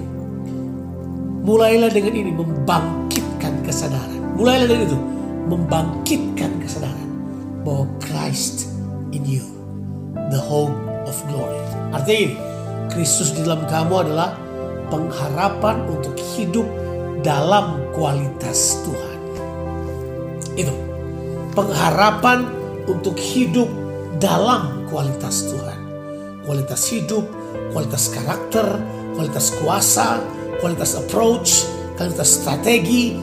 mulailah 1.43 1.87
dengan 1.91 2.13
ini 2.15 2.31
membangkitkan 2.35 3.63
kesadaran. 3.63 4.19
Mulailah 4.35 4.67
dengan 4.67 4.85
itu 4.87 4.99
membangkitkan 5.47 6.51
kesadaran 6.59 7.09
bahwa 7.63 7.87
Christ 8.03 8.71
in 9.15 9.23
you, 9.23 9.43
the 10.31 10.39
hope 10.39 10.75
of 11.07 11.15
glory. 11.31 11.59
Artinya 11.95 12.19
ini, 12.31 12.35
Kristus 12.91 13.35
di 13.35 13.43
dalam 13.47 13.63
kamu 13.67 13.93
adalah 14.07 14.35
pengharapan 14.87 15.87
untuk 15.91 16.15
hidup 16.35 16.67
dalam 17.23 17.79
kualitas 17.91 18.79
Tuhan. 18.87 19.19
Itu 20.55 20.86
pengharapan 21.57 22.45
untuk 22.85 23.17
hidup 23.17 23.65
dalam 24.21 24.85
kualitas 24.93 25.49
Tuhan. 25.49 25.79
Kualitas 26.45 26.85
hidup, 26.93 27.25
kualitas 27.73 28.13
karakter, 28.13 28.77
kualitas 29.17 29.57
kuasa, 29.57 30.21
kualitas 30.61 30.93
approach, 30.93 31.65
kualitas 31.97 32.37
strategi, 32.39 33.17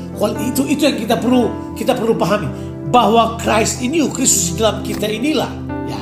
itu 0.51 0.63
itu 0.67 0.83
yang 0.83 0.99
kita 0.99 1.17
perlu 1.23 1.73
kita 1.79 1.95
perlu 1.95 2.19
pahami 2.19 2.51
bahwa 2.91 3.39
Christ 3.39 3.81
ini, 3.81 4.03
Kristus 4.11 4.53
di 4.53 4.61
dalam 4.61 4.83
kita 4.83 5.07
inilah 5.07 5.53
ya 5.89 6.01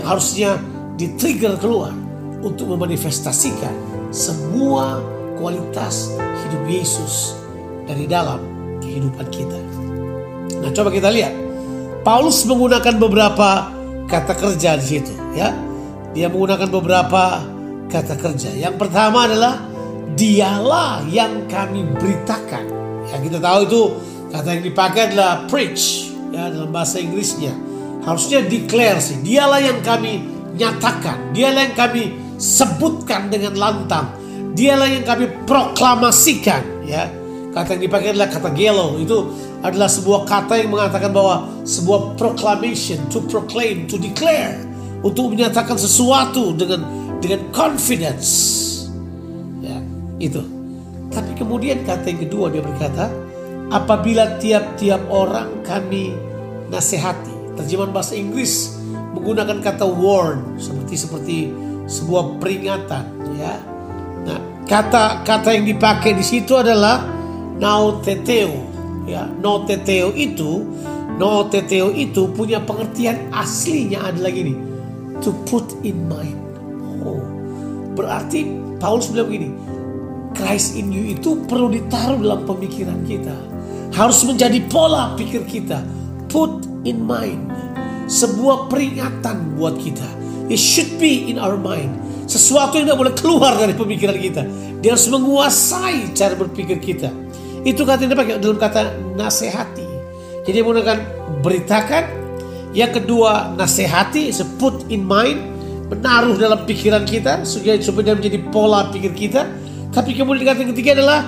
yang 0.00 0.06
harusnya 0.06 0.56
di-trigger 0.94 1.58
keluar 1.58 1.92
untuk 2.40 2.70
memanifestasikan 2.70 3.74
semua 4.14 5.02
kualitas 5.36 6.14
hidup 6.16 6.62
Yesus 6.70 7.34
dari 7.84 8.06
dalam 8.06 8.40
kehidupan 8.80 9.26
kita. 9.28 9.58
Nah, 10.64 10.70
coba 10.72 10.88
kita 10.88 11.12
lihat. 11.12 11.43
Paulus 12.04 12.44
menggunakan 12.44 13.00
beberapa 13.00 13.72
kata 14.04 14.36
kerja 14.36 14.76
di 14.76 14.84
situ, 14.84 15.12
ya. 15.32 15.56
Dia 16.12 16.28
menggunakan 16.28 16.68
beberapa 16.68 17.40
kata 17.88 18.14
kerja. 18.20 18.52
Yang 18.52 18.76
pertama 18.76 19.24
adalah 19.24 19.64
dialah 20.12 21.00
yang 21.08 21.48
kami 21.48 21.82
beritakan. 21.96 22.64
Ya, 23.08 23.16
kita 23.18 23.40
tahu 23.40 23.60
itu 23.66 23.82
kata 24.30 24.48
yang 24.52 24.64
dipakai 24.68 25.00
adalah 25.10 25.48
preach 25.48 26.12
ya 26.28 26.52
dalam 26.52 26.68
bahasa 26.68 27.00
Inggrisnya. 27.00 27.56
Harusnya 28.04 28.44
declare 28.44 29.00
sih. 29.00 29.24
Dialah 29.24 29.64
yang 29.64 29.80
kami 29.80 30.28
nyatakan, 30.60 31.32
dialah 31.32 31.72
yang 31.72 31.76
kami 31.76 32.02
sebutkan 32.36 33.32
dengan 33.32 33.56
lantang. 33.56 34.12
Dialah 34.52 34.86
yang 34.92 35.08
kami 35.08 35.26
proklamasikan, 35.48 36.84
ya. 36.84 37.08
Kata 37.50 37.80
yang 37.80 37.82
dipakai 37.88 38.12
adalah 38.12 38.28
kata 38.28 38.52
gelo. 38.52 39.00
Itu 39.00 39.32
adalah 39.64 39.88
sebuah 39.88 40.28
kata 40.28 40.60
yang 40.60 40.76
mengatakan 40.76 41.08
bahwa 41.08 41.48
sebuah 41.64 42.20
proclamation, 42.20 43.00
to 43.08 43.24
proclaim, 43.32 43.88
to 43.88 43.96
declare, 43.96 44.60
untuk 45.00 45.32
menyatakan 45.32 45.80
sesuatu 45.80 46.52
dengan 46.52 46.84
dengan 47.24 47.48
confidence. 47.56 48.28
Ya, 49.64 49.80
itu. 50.20 50.44
Tapi 51.08 51.32
kemudian 51.32 51.80
kata 51.88 52.12
yang 52.12 52.28
kedua 52.28 52.52
dia 52.52 52.60
berkata, 52.60 53.08
apabila 53.72 54.36
tiap-tiap 54.36 55.00
orang 55.08 55.64
kami 55.64 56.12
nasihati. 56.68 57.32
Terjemahan 57.54 57.94
bahasa 57.94 58.18
Inggris 58.18 58.76
menggunakan 59.16 59.62
kata 59.62 59.86
warn 59.86 60.58
seperti 60.58 60.94
seperti 60.98 61.36
sebuah 61.86 62.42
peringatan 62.42 63.04
ya. 63.38 63.54
Nah, 64.26 64.38
kata-kata 64.66 65.54
yang 65.54 65.64
dipakai 65.64 66.18
di 66.18 66.24
situ 66.26 66.58
adalah 66.58 67.06
nauteteo 67.62 68.73
ya. 69.08 69.28
Nauteteo 69.28 70.12
itu 70.12 70.64
nauteteo 71.16 71.94
itu 71.94 72.26
punya 72.34 72.58
pengertian 72.60 73.30
aslinya 73.30 74.10
adalah 74.10 74.32
gini. 74.32 74.54
To 75.22 75.30
put 75.46 75.78
in 75.86 76.10
mind. 76.10 76.40
Oh. 77.06 77.22
Berarti 77.94 78.50
Paulus 78.82 79.08
bilang 79.08 79.30
begini, 79.30 79.48
Christ 80.34 80.74
in 80.74 80.90
you 80.90 81.14
itu 81.14 81.46
perlu 81.46 81.70
ditaruh 81.70 82.18
dalam 82.18 82.42
pemikiran 82.42 83.06
kita. 83.06 83.32
Harus 83.94 84.26
menjadi 84.26 84.58
pola 84.66 85.14
pikir 85.14 85.46
kita. 85.46 85.80
Put 86.26 86.66
in 86.82 87.06
mind. 87.06 87.46
Sebuah 88.10 88.66
peringatan 88.68 89.54
buat 89.54 89.78
kita. 89.78 90.04
It 90.50 90.60
should 90.60 90.98
be 91.00 91.30
in 91.30 91.40
our 91.40 91.56
mind. 91.56 91.94
Sesuatu 92.28 92.76
yang 92.76 92.90
tidak 92.90 93.00
boleh 93.00 93.14
keluar 93.16 93.52
dari 93.56 93.72
pemikiran 93.72 94.18
kita. 94.18 94.42
Dia 94.82 94.98
harus 94.98 95.08
menguasai 95.08 96.12
cara 96.12 96.36
berpikir 96.36 96.76
kita. 96.82 97.08
Itu 97.64 97.88
kata 97.88 98.04
yang 98.04 98.12
dipakai 98.12 98.36
dalam 98.38 98.60
kata 98.60 98.92
nasihati. 99.16 99.88
Jadi 100.44 100.56
menggunakan 100.60 100.98
beritakan. 101.40 102.04
Yang 102.74 103.00
kedua 103.00 103.54
nasihati, 103.56 104.34
put 104.60 104.84
in 104.92 105.02
mind. 105.02 105.40
Menaruh 105.84 106.40
dalam 106.40 106.64
pikiran 106.64 107.04
kita 107.04 107.44
supaya, 107.44 107.76
supaya 107.80 108.16
menjadi 108.16 108.40
pola 108.48 108.88
pikir 108.88 109.12
kita. 109.12 109.48
Tapi 109.92 110.16
kemudian 110.16 110.48
kata 110.48 110.64
yang 110.64 110.72
ketiga 110.74 110.90
adalah 110.96 111.20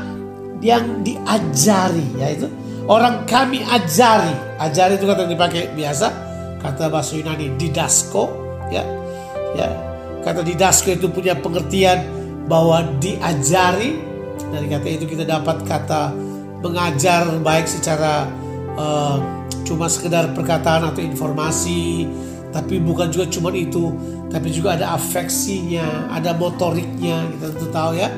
yang 0.65 1.05
diajari, 1.05 2.03
yaitu 2.19 2.49
orang 2.89 3.29
kami 3.29 3.63
ajari. 3.63 4.33
Ajari 4.57 4.97
itu 4.97 5.05
kata 5.05 5.29
yang 5.29 5.33
dipakai 5.37 5.71
biasa, 5.77 6.07
kata 6.65 6.89
bahasa 6.89 7.15
Yunani 7.15 7.53
didasko, 7.61 8.25
ya, 8.73 8.83
ya. 9.55 9.69
Kata 10.25 10.43
didasko 10.43 10.91
itu 10.91 11.07
punya 11.13 11.39
pengertian 11.39 12.03
bahwa 12.51 12.83
diajari. 12.99 14.03
Dari 14.51 14.67
kata 14.67 14.87
itu 14.89 15.05
kita 15.07 15.23
dapat 15.23 15.63
kata 15.63 16.11
mengajar 16.65 17.29
baik 17.41 17.69
secara 17.69 18.29
uh, 18.77 19.19
cuma 19.67 19.91
sekedar 19.91 20.31
perkataan 20.33 20.87
atau 20.89 21.03
informasi, 21.03 22.07
tapi 22.55 22.79
bukan 22.79 23.11
juga 23.11 23.27
cuma 23.29 23.51
itu, 23.53 23.93
tapi 24.31 24.49
juga 24.55 24.79
ada 24.79 24.95
afeksinya, 24.95 26.09
ada 26.15 26.33
motoriknya, 26.33 27.27
kita 27.37 27.47
tentu 27.53 27.69
tahu 27.75 27.93
ya. 27.99 28.09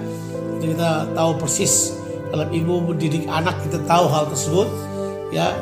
Kita 0.59 1.15
tahu 1.15 1.31
persis 1.39 1.95
dalam 2.29 2.51
ilmu 2.51 2.93
mendidik 2.93 3.25
anak 3.31 3.57
kita 3.65 3.81
tahu 3.89 4.05
hal 4.11 4.29
tersebut. 4.29 4.69
Ya, 5.31 5.55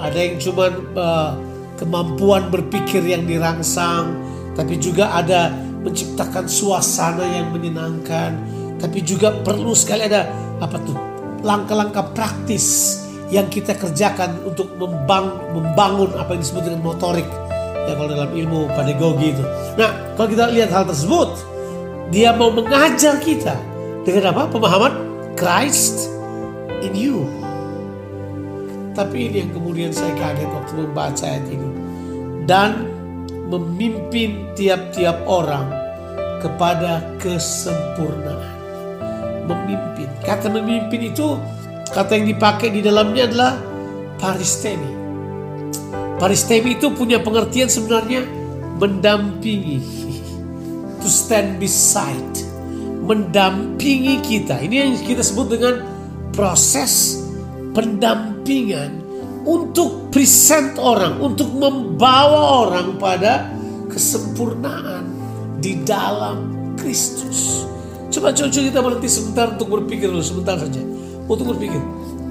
ada 0.00 0.16
yang 0.16 0.40
cuma 0.40 0.72
uh, 0.96 1.36
kemampuan 1.76 2.48
berpikir 2.48 3.04
yang 3.04 3.28
dirangsang, 3.28 4.16
tapi 4.56 4.80
juga 4.80 5.12
ada 5.12 5.52
menciptakan 5.84 6.48
suasana 6.48 7.22
yang 7.22 7.52
menyenangkan, 7.52 8.34
tapi 8.80 9.04
juga 9.04 9.30
perlu 9.44 9.76
sekali 9.76 10.08
ada 10.08 10.26
apa 10.58 10.80
tuh 10.82 11.15
langkah-langkah 11.46 12.10
praktis 12.10 12.98
yang 13.30 13.46
kita 13.46 13.78
kerjakan 13.78 14.42
untuk 14.42 14.74
membang, 14.74 15.30
membangun 15.54 16.10
apa 16.18 16.34
yang 16.34 16.42
disebut 16.42 16.62
dengan 16.66 16.82
motorik 16.82 17.26
ya 17.86 17.94
kalau 17.94 18.10
dalam 18.10 18.30
ilmu 18.34 18.66
pedagogi 18.74 19.30
itu. 19.30 19.44
Nah 19.78 19.94
kalau 20.18 20.28
kita 20.28 20.50
lihat 20.50 20.74
hal 20.74 20.84
tersebut, 20.90 21.30
dia 22.10 22.34
mau 22.34 22.50
mengajar 22.50 23.22
kita 23.22 23.54
dengan 24.02 24.34
apa? 24.34 24.50
Pemahaman 24.50 24.94
Christ 25.38 26.10
in 26.82 26.94
you. 26.94 27.26
Tapi 28.96 29.28
ini 29.28 29.44
yang 29.44 29.52
kemudian 29.52 29.90
saya 29.92 30.14
kaget 30.16 30.48
waktu 30.50 30.72
membaca 30.78 31.24
ayat 31.26 31.46
ini. 31.52 31.68
Dan 32.46 32.88
memimpin 33.50 34.54
tiap-tiap 34.56 35.20
orang 35.28 35.68
kepada 36.40 37.04
kesempurnaan. 37.20 38.54
Memimpin. 39.44 40.05
Kata 40.26 40.50
memimpin 40.50 41.14
itu 41.14 41.38
kata 41.94 42.18
yang 42.18 42.26
dipakai 42.26 42.74
di 42.74 42.82
dalamnya 42.82 43.30
adalah 43.30 43.52
paristemi. 44.18 44.90
Paristemi 46.18 46.74
itu 46.74 46.90
punya 46.90 47.22
pengertian 47.22 47.70
sebenarnya 47.70 48.26
mendampingi. 48.82 49.78
To 51.06 51.06
stand 51.06 51.62
beside. 51.62 52.34
Mendampingi 53.06 54.18
kita. 54.26 54.58
Ini 54.58 54.74
yang 54.74 54.90
kita 54.98 55.22
sebut 55.22 55.54
dengan 55.54 55.86
proses 56.34 57.22
pendampingan 57.70 59.06
untuk 59.46 60.10
present 60.10 60.74
orang, 60.82 61.22
untuk 61.22 61.54
membawa 61.54 62.66
orang 62.66 62.98
pada 62.98 63.46
kesempurnaan 63.86 65.06
di 65.62 65.86
dalam 65.86 66.50
Kristus. 66.74 67.68
Coba 68.10 68.30
coba 68.30 68.48
kita 68.50 68.80
berhenti 68.80 69.08
sebentar 69.10 69.46
untuk 69.54 69.68
berpikir 69.80 70.08
dulu 70.10 70.22
sebentar 70.22 70.56
saja. 70.58 70.82
Untuk 71.26 71.56
berpikir. 71.56 71.82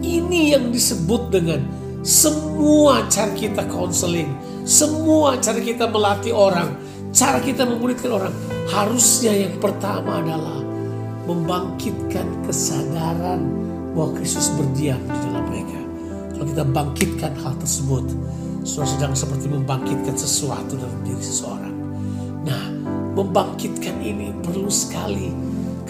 Ini 0.05 0.55
yang 0.55 0.72
disebut 0.72 1.34
dengan 1.34 1.63
semua 2.05 3.10
cara 3.10 3.34
kita 3.34 3.65
counseling, 3.65 4.29
semua 4.63 5.41
cara 5.41 5.58
kita 5.58 5.89
melatih 5.89 6.32
orang, 6.38 6.77
cara 7.10 7.41
kita 7.41 7.65
memuridkan 7.65 8.13
orang. 8.13 8.34
Harusnya 8.70 9.34
yang 9.34 9.58
pertama 9.58 10.22
adalah 10.22 10.62
membangkitkan 11.25 12.46
kesadaran 12.46 13.41
bahwa 13.98 14.13
Kristus 14.22 14.53
berdiam 14.53 15.01
di 15.01 15.17
dalam 15.25 15.44
mereka. 15.50 15.79
Kalau 16.38 16.46
kita 16.46 16.63
bangkitkan 16.70 17.34
hal 17.41 17.53
tersebut, 17.58 18.05
saudara 18.62 18.89
sedang 18.94 19.13
seperti 19.17 19.48
membangkitkan 19.50 20.13
sesuatu 20.13 20.77
dalam 20.77 21.00
diri 21.01 21.24
seseorang. 21.24 21.75
Nah, 22.46 22.63
membangkitkan 23.17 23.98
ini 24.05 24.29
perlu 24.46 24.70
sekali 24.70 25.34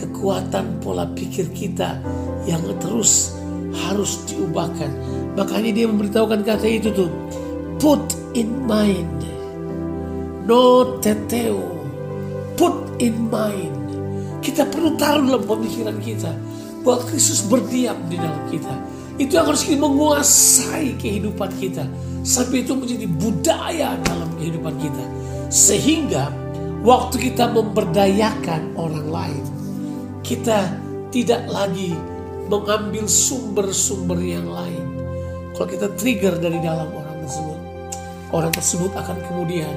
kekuatan 0.06 0.78
pola 0.86 1.10
pikir 1.10 1.50
kita 1.50 1.98
yang 2.46 2.62
terus 2.78 3.34
harus 3.90 4.22
diubahkan. 4.30 4.88
Makanya 5.34 5.72
dia 5.74 5.86
memberitahukan 5.90 6.46
kata 6.46 6.68
itu 6.70 6.94
tuh, 6.94 7.10
put 7.82 8.02
in 8.38 8.54
mind, 8.70 9.26
no 10.46 10.96
teteo, 11.02 11.60
put 12.54 13.02
in 13.02 13.28
mind. 13.34 13.74
Kita 14.46 14.70
perlu 14.70 14.94
taruh 14.94 15.26
dalam 15.26 15.44
pemikiran 15.44 15.98
kita 15.98 16.30
bahwa 16.86 17.02
Kristus 17.10 17.42
berdiam 17.50 17.98
di 18.06 18.22
dalam 18.22 18.46
kita. 18.54 18.74
Itu 19.18 19.42
yang 19.42 19.50
harus 19.50 19.66
kita 19.66 19.82
menguasai 19.82 21.02
kehidupan 21.02 21.50
kita. 21.58 21.88
Sampai 22.22 22.62
itu 22.62 22.78
menjadi 22.78 23.10
budaya 23.10 23.98
dalam 24.06 24.30
kehidupan 24.38 24.76
kita. 24.78 25.04
Sehingga 25.50 26.30
waktu 26.86 27.32
kita 27.32 27.50
memberdayakan 27.50 28.78
orang 28.78 29.08
lain. 29.10 29.55
Kita 30.26 30.74
tidak 31.14 31.46
lagi 31.46 31.94
mengambil 32.50 33.06
sumber-sumber 33.06 34.18
yang 34.18 34.50
lain. 34.50 34.86
Kalau 35.54 35.70
kita 35.70 35.94
trigger 35.94 36.42
dari 36.42 36.58
dalam 36.66 36.90
orang 36.90 37.22
tersebut. 37.22 37.60
Orang 38.34 38.52
tersebut 38.52 38.90
akan 38.98 39.18
kemudian 39.30 39.70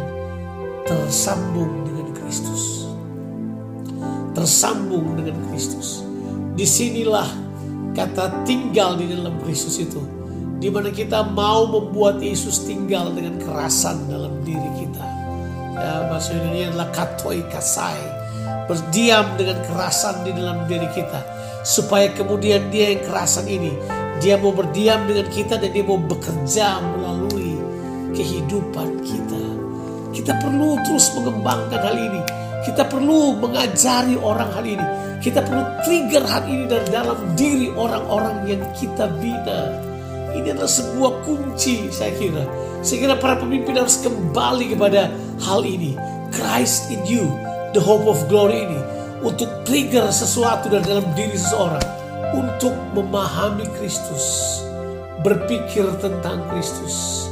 tersambung 0.89 1.85
dengan 1.85 2.17
Kristus. 2.17 2.89
Tersambung 4.33 5.19
dengan 5.19 5.35
Kristus 5.51 6.07
Di 6.55 6.63
sinilah 6.63 7.27
kata 7.93 8.47
tinggal 8.49 8.97
di 8.97 9.13
dalam 9.13 9.37
Kristus 9.45 9.79
itu. 9.79 10.01
Di 10.59 10.73
mana 10.73 10.91
kita 10.91 11.23
mau 11.29 11.71
membuat 11.71 12.19
Yesus 12.19 12.67
tinggal 12.67 13.15
dengan 13.15 13.39
kerasan 13.39 14.11
dalam 14.11 14.43
diri 14.43 14.71
kita. 14.81 15.07
Ya, 15.79 16.11
bahasa 16.11 16.35
Indonesia 16.35 16.75
adalah 16.75 16.91
katoi 16.91 17.47
kasai. 17.47 18.18
Berdiam 18.69 19.35
dengan 19.41 19.59
kerasan 19.65 20.23
di 20.29 20.37
dalam 20.37 20.69
diri 20.69 20.87
kita. 20.93 21.25
Supaya 21.65 22.13
kemudian 22.13 22.69
dia 22.69 22.93
yang 22.95 23.03
kerasan 23.09 23.49
ini. 23.49 23.73
Dia 24.21 24.37
mau 24.37 24.53
berdiam 24.53 25.09
dengan 25.09 25.27
kita 25.33 25.57
dan 25.57 25.71
dia 25.73 25.85
mau 25.87 25.97
bekerja 25.97 26.79
melalui 26.85 27.57
kehidupan 28.13 29.01
kita. 29.03 29.43
Kita 30.13 30.37
perlu 30.43 30.77
terus 30.85 31.09
mengembangkan 31.17 31.81
hal 31.81 31.97
ini. 31.97 32.23
Kita 32.67 32.85
perlu 32.85 33.39
mengajari 33.39 34.19
orang 34.19 34.51
hal 34.53 34.67
ini 34.67 34.87
kita 35.19 35.43
perlu 35.43 35.67
trigger 35.83 36.23
hal 36.31 36.47
ini 36.47 36.65
dari 36.71 36.89
dalam 36.95 37.19
diri 37.35 37.75
orang-orang 37.75 38.47
yang 38.47 38.63
kita 38.71 39.11
bina. 39.19 39.75
Ini 40.31 40.55
adalah 40.55 40.71
sebuah 40.71 41.27
kunci 41.27 41.91
saya 41.91 42.15
kira. 42.15 42.47
Saya 42.87 43.03
kira 43.03 43.15
para 43.19 43.35
pemimpin 43.35 43.75
harus 43.75 43.99
kembali 43.99 44.79
kepada 44.79 45.11
hal 45.43 45.67
ini. 45.67 45.99
Christ 46.31 46.95
in 46.95 47.03
you, 47.03 47.27
the 47.73 47.83
hope 47.83 48.07
of 48.09 48.21
glory 48.31 48.65
ini. 48.65 48.81
Untuk 49.19 49.51
trigger 49.67 50.09
sesuatu 50.15 50.71
dari 50.71 50.87
dalam 50.87 51.07
diri 51.19 51.35
seseorang. 51.35 51.85
Untuk 52.37 52.75
memahami 52.95 53.67
Kristus. 53.81 54.59
Berpikir 55.27 55.89
tentang 55.99 56.47
Kristus. 56.53 57.27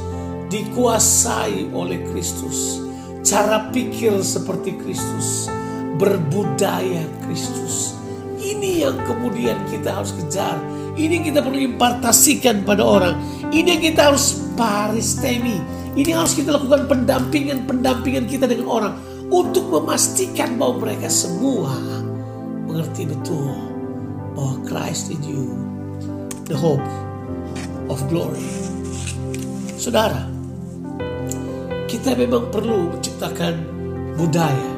Dikuasai 0.51 1.71
oleh 1.71 2.03
Kristus. 2.11 2.83
Cara 3.23 3.67
pikir 3.75 4.23
seperti 4.23 4.79
Kristus 4.79 5.51
berbudaya 5.97 7.03
Kristus. 7.25 7.97
Ini 8.37 8.87
yang 8.87 8.97
kemudian 9.03 9.57
kita 9.67 9.99
harus 9.99 10.13
kejar. 10.15 10.55
Ini 10.95 11.19
yang 11.19 11.25
kita 11.33 11.39
perlu 11.43 11.59
impartasikan 11.75 12.63
pada 12.63 12.85
orang. 12.85 13.15
Ini 13.49 13.77
yang 13.77 13.83
kita 13.83 14.01
harus 14.13 14.39
paristemi. 14.55 15.59
Ini 15.97 16.13
harus 16.13 16.37
kita 16.37 16.53
lakukan 16.53 16.85
pendampingan-pendampingan 16.85 18.29
kita 18.29 18.45
dengan 18.45 18.67
orang. 18.69 18.93
Untuk 19.27 19.67
memastikan 19.67 20.55
bahwa 20.55 20.87
mereka 20.87 21.11
semua 21.11 21.75
mengerti 22.67 23.07
betul 23.07 23.51
bahwa 24.35 24.55
Christ 24.63 25.11
in 25.11 25.21
you. 25.27 25.45
The 26.47 26.55
hope 26.55 26.83
of 27.91 27.99
glory. 28.07 28.47
Saudara, 29.75 30.27
kita 31.91 32.15
memang 32.15 32.47
perlu 32.49 32.95
menciptakan 32.95 33.53
budaya 34.15 34.77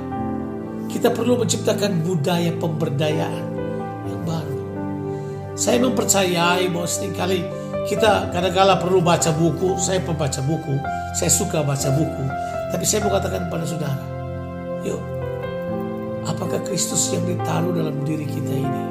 kita 0.90 1.14
perlu 1.14 1.38
menciptakan 1.38 2.02
budaya 2.02 2.50
pemberdayaan 2.58 3.46
yang 4.10 4.22
baru. 4.26 4.58
Saya 5.54 5.78
mempercayai 5.86 6.66
bahwa 6.74 6.90
sering 6.90 7.14
kali 7.14 7.46
kita 7.86 8.34
kadang-kala 8.34 8.82
perlu 8.82 8.98
baca 8.98 9.30
buku. 9.38 9.78
Saya 9.78 10.02
pembaca 10.02 10.42
buku, 10.42 10.76
saya 11.14 11.30
suka 11.30 11.62
baca 11.62 11.94
buku. 11.94 12.26
Tapi 12.74 12.84
saya 12.90 13.06
mau 13.06 13.14
katakan 13.14 13.46
kepada 13.48 13.66
saudara, 13.70 14.02
yuk, 14.86 15.02
apakah 16.28 16.62
Kristus 16.64 17.12
yang 17.12 17.24
ditaruh 17.28 17.74
dalam 17.76 17.96
diri 18.06 18.28
kita 18.28 18.54
ini 18.54 18.84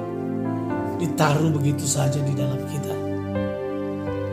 ditaruh 0.98 1.54
begitu 1.54 1.86
saja 1.86 2.18
di 2.18 2.34
dalam 2.34 2.58
kita? 2.66 2.94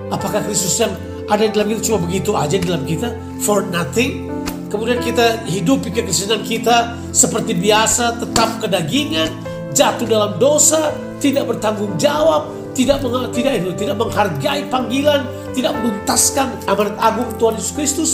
Apakah 0.10 0.42
Kristus 0.46 0.78
yang 0.82 0.94
ada 1.26 1.46
di 1.46 1.52
dalam 1.54 1.70
kita 1.74 1.82
cuma 1.90 2.00
begitu 2.06 2.32
aja 2.38 2.56
di 2.58 2.66
dalam 2.66 2.86
kita 2.86 3.14
for 3.42 3.66
nothing? 3.70 4.30
Kemudian 4.70 5.00
kita 5.00 5.46
hidupi 5.48 5.94
kekristenan 5.94 6.44
kita 6.44 7.00
seperti 7.16 7.56
biasa, 7.56 8.20
tetap 8.20 8.60
kedagingan, 8.60 9.30
jatuh 9.72 10.04
dalam 10.10 10.36
dosa, 10.42 10.92
tidak 11.24 11.48
bertanggung 11.48 11.96
jawab, 11.96 12.52
tidak 12.76 13.00
tidak 13.32 13.54
itu, 13.64 13.72
tidak 13.78 13.96
menghargai 13.96 14.68
panggilan, 14.68 15.24
tidak 15.56 15.72
menuntaskan 15.80 16.60
amanat 16.68 16.98
agung 17.00 17.30
Tuhan 17.40 17.56
Yesus 17.56 17.72
Kristus. 17.72 18.12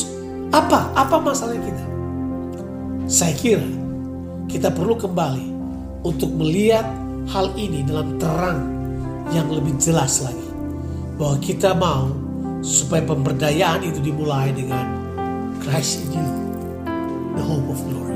Apa? 0.54 0.91
Apa 0.93 1.17
masalah 1.17 1.58
kita? 1.58 1.90
Saya 3.12 3.36
kira 3.36 3.67
kita 4.47 4.71
perlu 4.71 4.95
kembali 4.95 5.52
untuk 6.08 6.32
melihat 6.32 6.88
hal 7.28 7.52
ini 7.60 7.84
dalam 7.84 8.15
terang 8.15 8.63
yang 9.36 9.52
lebih 9.52 9.76
jelas 9.84 10.24
lagi. 10.24 10.47
Bahwa 11.19 11.36
kita 11.43 11.76
mau 11.76 12.08
supaya 12.63 13.04
pemberdayaan 13.04 13.84
itu 13.84 14.00
dimulai 14.00 14.56
dengan 14.56 14.95
Christ 15.60 16.08
in 16.08 16.15
you 16.15 16.28
the 17.36 17.43
hope 17.43 17.67
of 17.67 17.84
glory. 17.91 18.15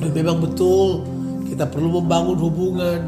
Dan 0.00 0.16
memang 0.16 0.40
betul 0.40 1.04
kita 1.44 1.68
perlu 1.68 2.00
membangun 2.00 2.40
hubungan, 2.40 3.00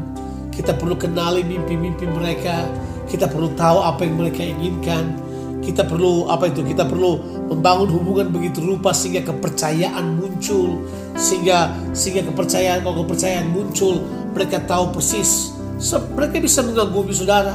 Kita 0.53 0.77
perlu 0.77 1.01
kenali 1.01 1.41
mimpi-mimpi 1.41 2.05
mereka. 2.13 2.69
Kita 3.09 3.25
perlu 3.25 3.49
tahu 3.57 3.81
apa 3.81 4.05
yang 4.05 4.21
mereka 4.21 4.45
inginkan. 4.45 5.17
Kita 5.61 5.85
perlu 5.85 6.25
apa 6.25 6.49
itu? 6.49 6.65
Kita 6.65 6.89
perlu 6.89 7.21
membangun 7.53 7.89
hubungan 7.93 8.33
begitu 8.33 8.65
rupa 8.65 8.91
sehingga 8.91 9.21
kepercayaan 9.29 10.17
muncul, 10.17 10.81
sehingga 11.13 11.71
sehingga 11.93 12.25
kepercayaan 12.33 12.81
kalau 12.81 13.05
kepercayaan 13.05 13.53
muncul, 13.53 14.01
mereka 14.33 14.57
tahu 14.65 14.97
persis. 14.97 15.53
So, 15.77 16.01
mereka 16.17 16.41
bisa 16.41 16.65
mengagumi 16.65 17.13
saudara. 17.13 17.53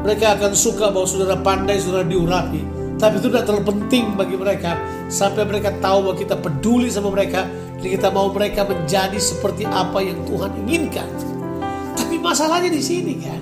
Mereka 0.00 0.40
akan 0.40 0.52
suka 0.56 0.88
bahwa 0.92 1.04
saudara 1.04 1.36
pandai, 1.40 1.76
saudara 1.76 2.04
diurapi. 2.08 2.76
Tapi 2.96 3.20
itu 3.20 3.28
tidak 3.28 3.44
terlalu 3.44 3.64
penting 3.76 4.16
bagi 4.16 4.36
mereka 4.40 4.80
sampai 5.12 5.44
mereka 5.44 5.68
tahu 5.84 6.08
bahwa 6.08 6.16
kita 6.16 6.36
peduli 6.40 6.88
sama 6.88 7.12
mereka 7.12 7.44
dan 7.76 7.88
kita 7.92 8.08
mau 8.08 8.32
mereka 8.32 8.64
menjadi 8.64 9.20
seperti 9.20 9.68
apa 9.68 10.00
yang 10.00 10.16
Tuhan 10.24 10.52
inginkan. 10.64 11.08
Tapi 11.92 12.16
masalahnya 12.16 12.72
di 12.72 12.80
sini 12.80 13.20
kan, 13.20 13.40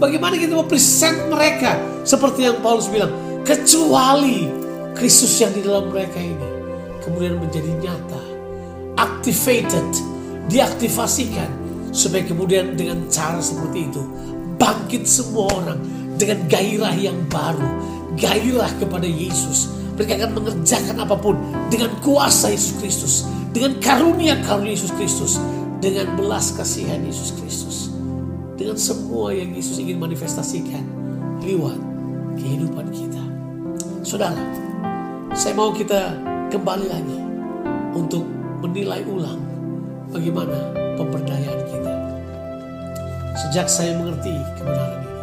bagaimana 0.00 0.40
kita 0.40 0.56
mau 0.56 0.64
present 0.64 1.28
mereka 1.28 1.76
seperti 2.02 2.48
yang 2.48 2.58
Paulus 2.64 2.88
bilang, 2.88 3.12
kecuali 3.44 4.48
Kristus 4.96 5.36
yang 5.38 5.52
di 5.52 5.60
dalam 5.60 5.92
mereka 5.92 6.16
ini 6.16 6.48
kemudian 7.04 7.36
menjadi 7.36 7.70
nyata, 7.78 8.22
activated, 8.96 9.88
diaktifasikan 10.48 11.48
supaya 11.92 12.24
kemudian 12.24 12.74
dengan 12.74 13.04
cara 13.12 13.38
seperti 13.38 13.92
itu 13.92 14.02
bangkit 14.56 15.04
semua 15.04 15.48
orang 15.52 15.80
dengan 16.20 16.44
gairah 16.48 16.96
yang 16.96 17.16
baru, 17.28 17.68
gairah 18.16 18.68
kepada 18.76 19.08
Yesus. 19.08 19.72
Mereka 19.96 20.16
akan 20.16 20.32
mengerjakan 20.32 20.96
apa 20.96 21.16
pun 21.16 21.36
dengan 21.68 21.92
kuasa 22.00 22.48
Yesus 22.48 22.72
Kristus, 22.80 23.14
dengan 23.52 23.76
karunia 23.84 24.40
karunia 24.44 24.72
Yesus 24.72 24.92
Kristus, 24.96 25.36
dengan 25.80 26.16
belas 26.16 26.52
kasihan 26.56 27.00
Yesus 27.04 27.36
Kristus, 27.36 27.69
dengan 28.60 28.76
semua 28.76 29.32
yang 29.32 29.56
Yesus 29.56 29.80
ingin 29.80 29.96
manifestasikan 29.96 30.84
lewat 31.40 31.80
kehidupan 32.36 32.92
kita. 32.92 33.24
Saudara, 34.04 34.36
saya 35.32 35.56
mau 35.56 35.72
kita 35.72 36.12
kembali 36.52 36.86
lagi 36.92 37.18
untuk 37.96 38.20
menilai 38.60 39.00
ulang 39.08 39.40
bagaimana 40.12 40.76
pemberdayaan 41.00 41.60
kita. 41.72 41.92
Sejak 43.40 43.64
saya 43.72 43.96
mengerti 43.96 44.36
kebenaran 44.60 45.00
ini, 45.08 45.16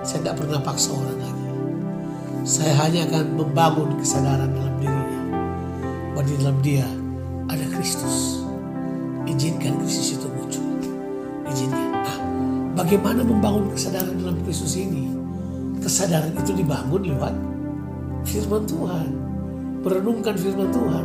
saya 0.00 0.18
tidak 0.24 0.36
pernah 0.40 0.60
paksa 0.64 0.96
orang 0.96 1.20
lagi. 1.20 1.44
Saya 2.48 2.72
hanya 2.80 3.04
akan 3.12 3.44
membangun 3.44 3.92
kesadaran 4.00 4.48
dalam 4.48 4.74
dirinya. 4.80 5.20
Bahwa 6.16 6.24
di 6.24 6.32
dalam 6.40 6.56
dia 6.64 6.88
ada 7.44 7.64
Kristus. 7.76 8.40
Izinkan 9.28 9.76
Kristus 9.84 10.16
itu 10.16 10.28
muncul. 10.32 10.64
Izinkan. 11.52 11.93
Bagaimana 12.74 13.22
membangun 13.22 13.70
kesadaran 13.70 14.18
dalam 14.18 14.38
Kristus 14.42 14.74
ini? 14.74 15.10
Kesadaran 15.78 16.34
itu 16.34 16.52
dibangun 16.58 17.06
lewat 17.06 17.34
firman 18.26 18.66
Tuhan. 18.66 19.08
Merenungkan 19.86 20.34
firman 20.34 20.74
Tuhan. 20.74 21.04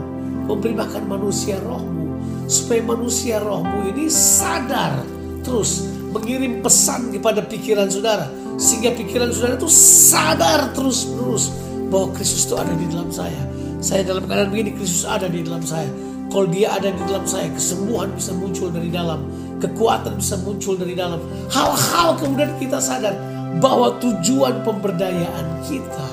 Memberi 0.50 0.74
makan 0.74 1.04
manusia 1.06 1.62
rohmu. 1.62 2.18
Supaya 2.50 2.82
manusia 2.82 3.38
rohmu 3.38 3.86
ini 3.94 4.10
sadar 4.10 5.06
terus 5.46 5.86
mengirim 6.10 6.66
pesan 6.66 7.14
kepada 7.14 7.46
pikiran 7.46 7.86
saudara 7.86 8.28
sehingga 8.60 8.92
pikiran 8.92 9.32
saudara 9.32 9.56
itu 9.56 9.72
sadar 9.72 10.76
terus 10.76 11.08
menerus 11.08 11.54
bahwa 11.88 12.12
Kristus 12.12 12.44
itu 12.44 12.56
ada 12.60 12.74
di 12.76 12.86
dalam 12.92 13.10
saya. 13.10 13.44
Saya 13.80 14.04
dalam 14.04 14.28
keadaan 14.28 14.52
begini, 14.52 14.76
Kristus 14.76 15.08
ada 15.08 15.32
di 15.32 15.40
dalam 15.40 15.64
saya. 15.64 15.88
Kalau 16.30 16.46
dia 16.52 16.76
ada 16.76 16.92
di 16.92 17.04
dalam 17.08 17.24
saya, 17.24 17.48
kesembuhan 17.56 18.12
bisa 18.14 18.36
muncul 18.36 18.68
dari 18.70 18.92
dalam. 18.92 19.24
Kekuatan 19.60 20.16
bisa 20.16 20.40
muncul 20.40 20.80
dari 20.80 20.96
dalam. 20.96 21.20
Hal-hal 21.52 22.16
kemudian 22.16 22.56
kita 22.56 22.80
sadar 22.80 23.16
bahwa 23.60 24.00
tujuan 24.00 24.64
pemberdayaan 24.64 25.48
kita 25.68 26.08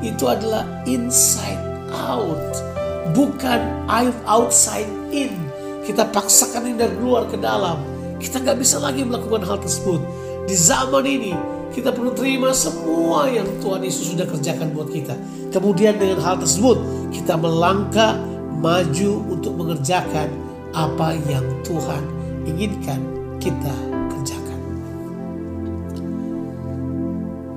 itu 0.00 0.24
adalah 0.24 0.64
inside 0.88 1.60
out. 1.92 2.40
Bukan 3.12 3.60
outside 4.26 4.88
in. 5.12 5.32
Kita 5.84 6.08
paksakan 6.10 6.72
ini 6.72 6.76
dari 6.80 6.96
luar 6.98 7.30
ke 7.30 7.38
dalam. 7.38 7.78
Kita 8.16 8.40
nggak 8.42 8.58
bisa 8.58 8.80
lagi 8.80 9.04
melakukan 9.04 9.44
hal 9.44 9.60
tersebut. 9.60 10.00
Di 10.48 10.56
zaman 10.56 11.04
ini, 11.04 11.32
kita 11.76 11.92
perlu 11.92 12.16
terima 12.16 12.56
semua 12.56 13.28
yang 13.28 13.46
Tuhan 13.60 13.84
Yesus 13.84 14.16
sudah 14.16 14.24
kerjakan 14.24 14.72
buat 14.72 14.88
kita. 14.88 15.12
Kemudian 15.52 16.00
dengan 16.00 16.24
hal 16.24 16.40
tersebut 16.40 16.80
kita 17.12 17.36
melangkah 17.36 18.16
maju 18.56 19.12
untuk 19.28 19.52
mengerjakan 19.60 20.32
apa 20.72 21.16
yang 21.28 21.44
Tuhan 21.60 22.02
inginkan 22.46 23.02
kita 23.42 23.74
kerjakan. 24.14 24.60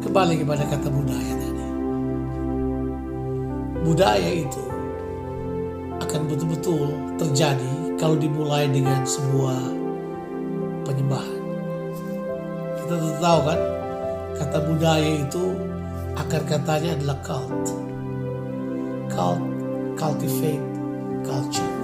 Kembali 0.01 0.35
kepada 0.41 0.63
kata 0.65 0.89
budaya 0.89 1.33
tadi. 1.37 1.65
Budaya 3.85 4.29
itu 4.33 4.63
akan 6.01 6.21
betul-betul 6.25 6.89
terjadi 7.21 7.95
kalau 8.01 8.17
dimulai 8.17 8.65
dengan 8.65 9.05
sebuah 9.05 9.61
penyembahan. 10.89 11.41
Kita 12.81 12.95
tahu 13.21 13.41
kan 13.45 13.61
Kata 14.39 14.63
budaya 14.63 15.19
itu 15.19 15.51
akar 16.15 16.39
katanya 16.47 16.95
adalah 16.95 17.19
cult. 17.27 17.75
Cult, 19.11 19.43
cultivate, 19.99 20.63
culture. 21.27 21.75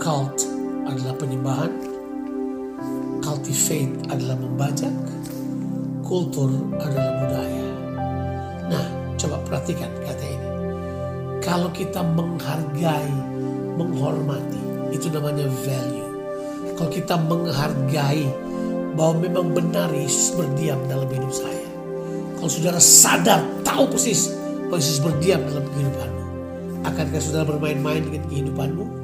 Cult 0.00 0.53
adalah 0.84 1.14
penyembahan. 1.16 1.72
Cultivate 3.24 3.92
adalah 4.12 4.36
membajak. 4.36 4.92
Kultur 6.04 6.52
adalah 6.76 7.12
budaya. 7.24 7.66
Nah, 8.68 8.86
coba 9.16 9.40
perhatikan 9.48 9.88
kata 10.04 10.26
ini. 10.28 10.48
Kalau 11.40 11.68
kita 11.72 12.00
menghargai, 12.00 13.12
menghormati, 13.76 14.92
itu 14.92 15.08
namanya 15.08 15.48
value. 15.64 16.10
Kalau 16.76 16.90
kita 16.92 17.16
menghargai, 17.16 18.28
bahwa 18.94 19.26
memang 19.26 19.50
benar 19.52 19.90
Yesus 19.90 20.38
berdiam 20.38 20.78
dalam 20.86 21.10
hidup 21.10 21.34
saya. 21.34 21.66
Kalau 22.38 22.50
saudara 22.50 22.80
sadar, 22.80 23.40
tahu 23.66 23.90
persis 23.90 24.30
bahwa 24.70 24.78
Yesus 24.78 25.02
berdiam 25.02 25.42
dalam 25.50 25.66
kehidupanmu. 25.74 26.22
Akankah 26.86 27.20
saudara 27.20 27.44
bermain-main 27.50 28.06
dengan 28.06 28.22
kehidupanmu? 28.30 29.03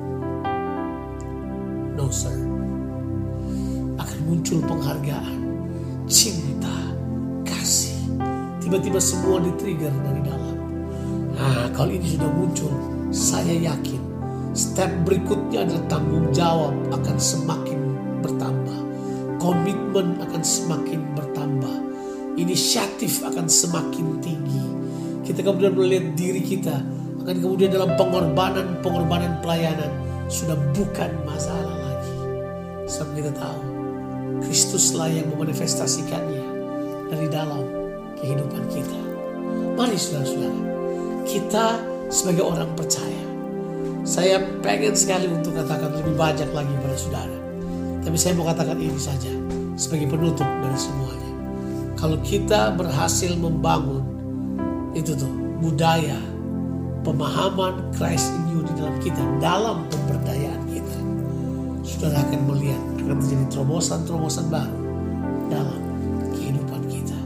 No 2.10 2.18
sir. 2.18 2.34
Akan 3.94 4.18
muncul 4.26 4.58
penghargaan, 4.66 5.46
cinta, 6.10 6.90
kasih. 7.46 7.94
Tiba-tiba 8.58 8.98
semua 8.98 9.38
di-trigger 9.38 9.94
dari 10.02 10.18
dalam. 10.26 10.58
Nah 11.38 11.70
kalau 11.70 11.94
ini 11.94 12.18
sudah 12.18 12.26
muncul, 12.34 12.74
saya 13.14 13.54
yakin 13.54 14.02
step 14.58 14.90
berikutnya 15.06 15.62
adalah 15.62 15.86
tanggung 15.86 16.26
jawab 16.34 16.74
akan 16.90 17.14
semakin 17.14 17.78
bertambah 18.26 18.78
komitmen 19.38 20.18
akan 20.18 20.42
semakin 20.42 21.14
bertambah. 21.14 21.76
Inisiatif 22.34 23.22
akan 23.22 23.46
semakin 23.46 24.18
tinggi. 24.18 24.66
Kita 25.22 25.46
kemudian 25.46 25.78
melihat 25.78 26.18
diri 26.18 26.42
kita 26.42 26.74
akan 27.22 27.36
kemudian 27.38 27.70
dalam 27.70 27.94
pengorbanan-pengorbanan 27.94 29.38
pelayanan 29.46 29.94
sudah 30.26 30.58
bukan 30.74 31.14
masalah. 31.22 31.79
Sebab 32.90 33.08
kita 33.14 33.30
tahu 33.38 33.60
Kristuslah 34.42 35.06
yang 35.06 35.30
memanifestasikannya 35.30 36.44
dari 37.06 37.26
dalam 37.30 37.62
kehidupan 38.18 38.66
kita. 38.74 39.00
Mari 39.78 39.94
saudara-saudara, 39.94 40.60
kita 41.22 41.78
sebagai 42.10 42.44
orang 42.44 42.70
percaya, 42.74 43.24
saya 44.02 44.42
pengen 44.60 44.98
sekali 44.98 45.30
untuk 45.30 45.54
katakan 45.54 45.94
lebih 45.94 46.18
banyak 46.18 46.50
lagi 46.50 46.74
pada 46.82 46.96
saudara 46.98 47.40
tapi 48.00 48.16
saya 48.16 48.32
mau 48.36 48.48
katakan 48.48 48.80
ini 48.80 48.96
saja 48.96 49.28
sebagai 49.76 50.08
penutup 50.08 50.44
dari 50.44 50.78
semuanya. 50.80 51.30
Kalau 52.00 52.16
kita 52.24 52.72
berhasil 52.72 53.36
membangun 53.36 54.00
itu 54.96 55.12
tuh 55.12 55.28
budaya 55.60 56.16
pemahaman 57.04 57.92
Christ 57.92 58.32
in 58.32 58.56
you 58.56 58.60
di 58.64 58.72
dalam 58.80 58.96
kita, 59.04 59.20
dalam 59.36 59.84
pemberdayaan 59.92 60.59
saudara 62.00 62.24
akan 62.24 62.40
melihat 62.48 62.80
akan 62.96 63.16
terjadi 63.20 63.44
terobosan-terobosan 63.52 64.48
baru 64.48 64.78
dalam 65.52 65.80
kehidupan 66.32 66.82
kita. 66.88 67.18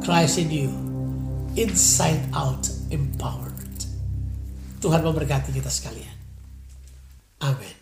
Christ 0.00 0.40
in 0.40 0.48
you, 0.48 0.72
inside 1.60 2.24
out 2.32 2.64
empowered. 2.88 3.52
Tuhan 4.80 5.04
memberkati 5.04 5.52
kita 5.52 5.68
sekalian. 5.68 6.16
Amin. 7.44 7.77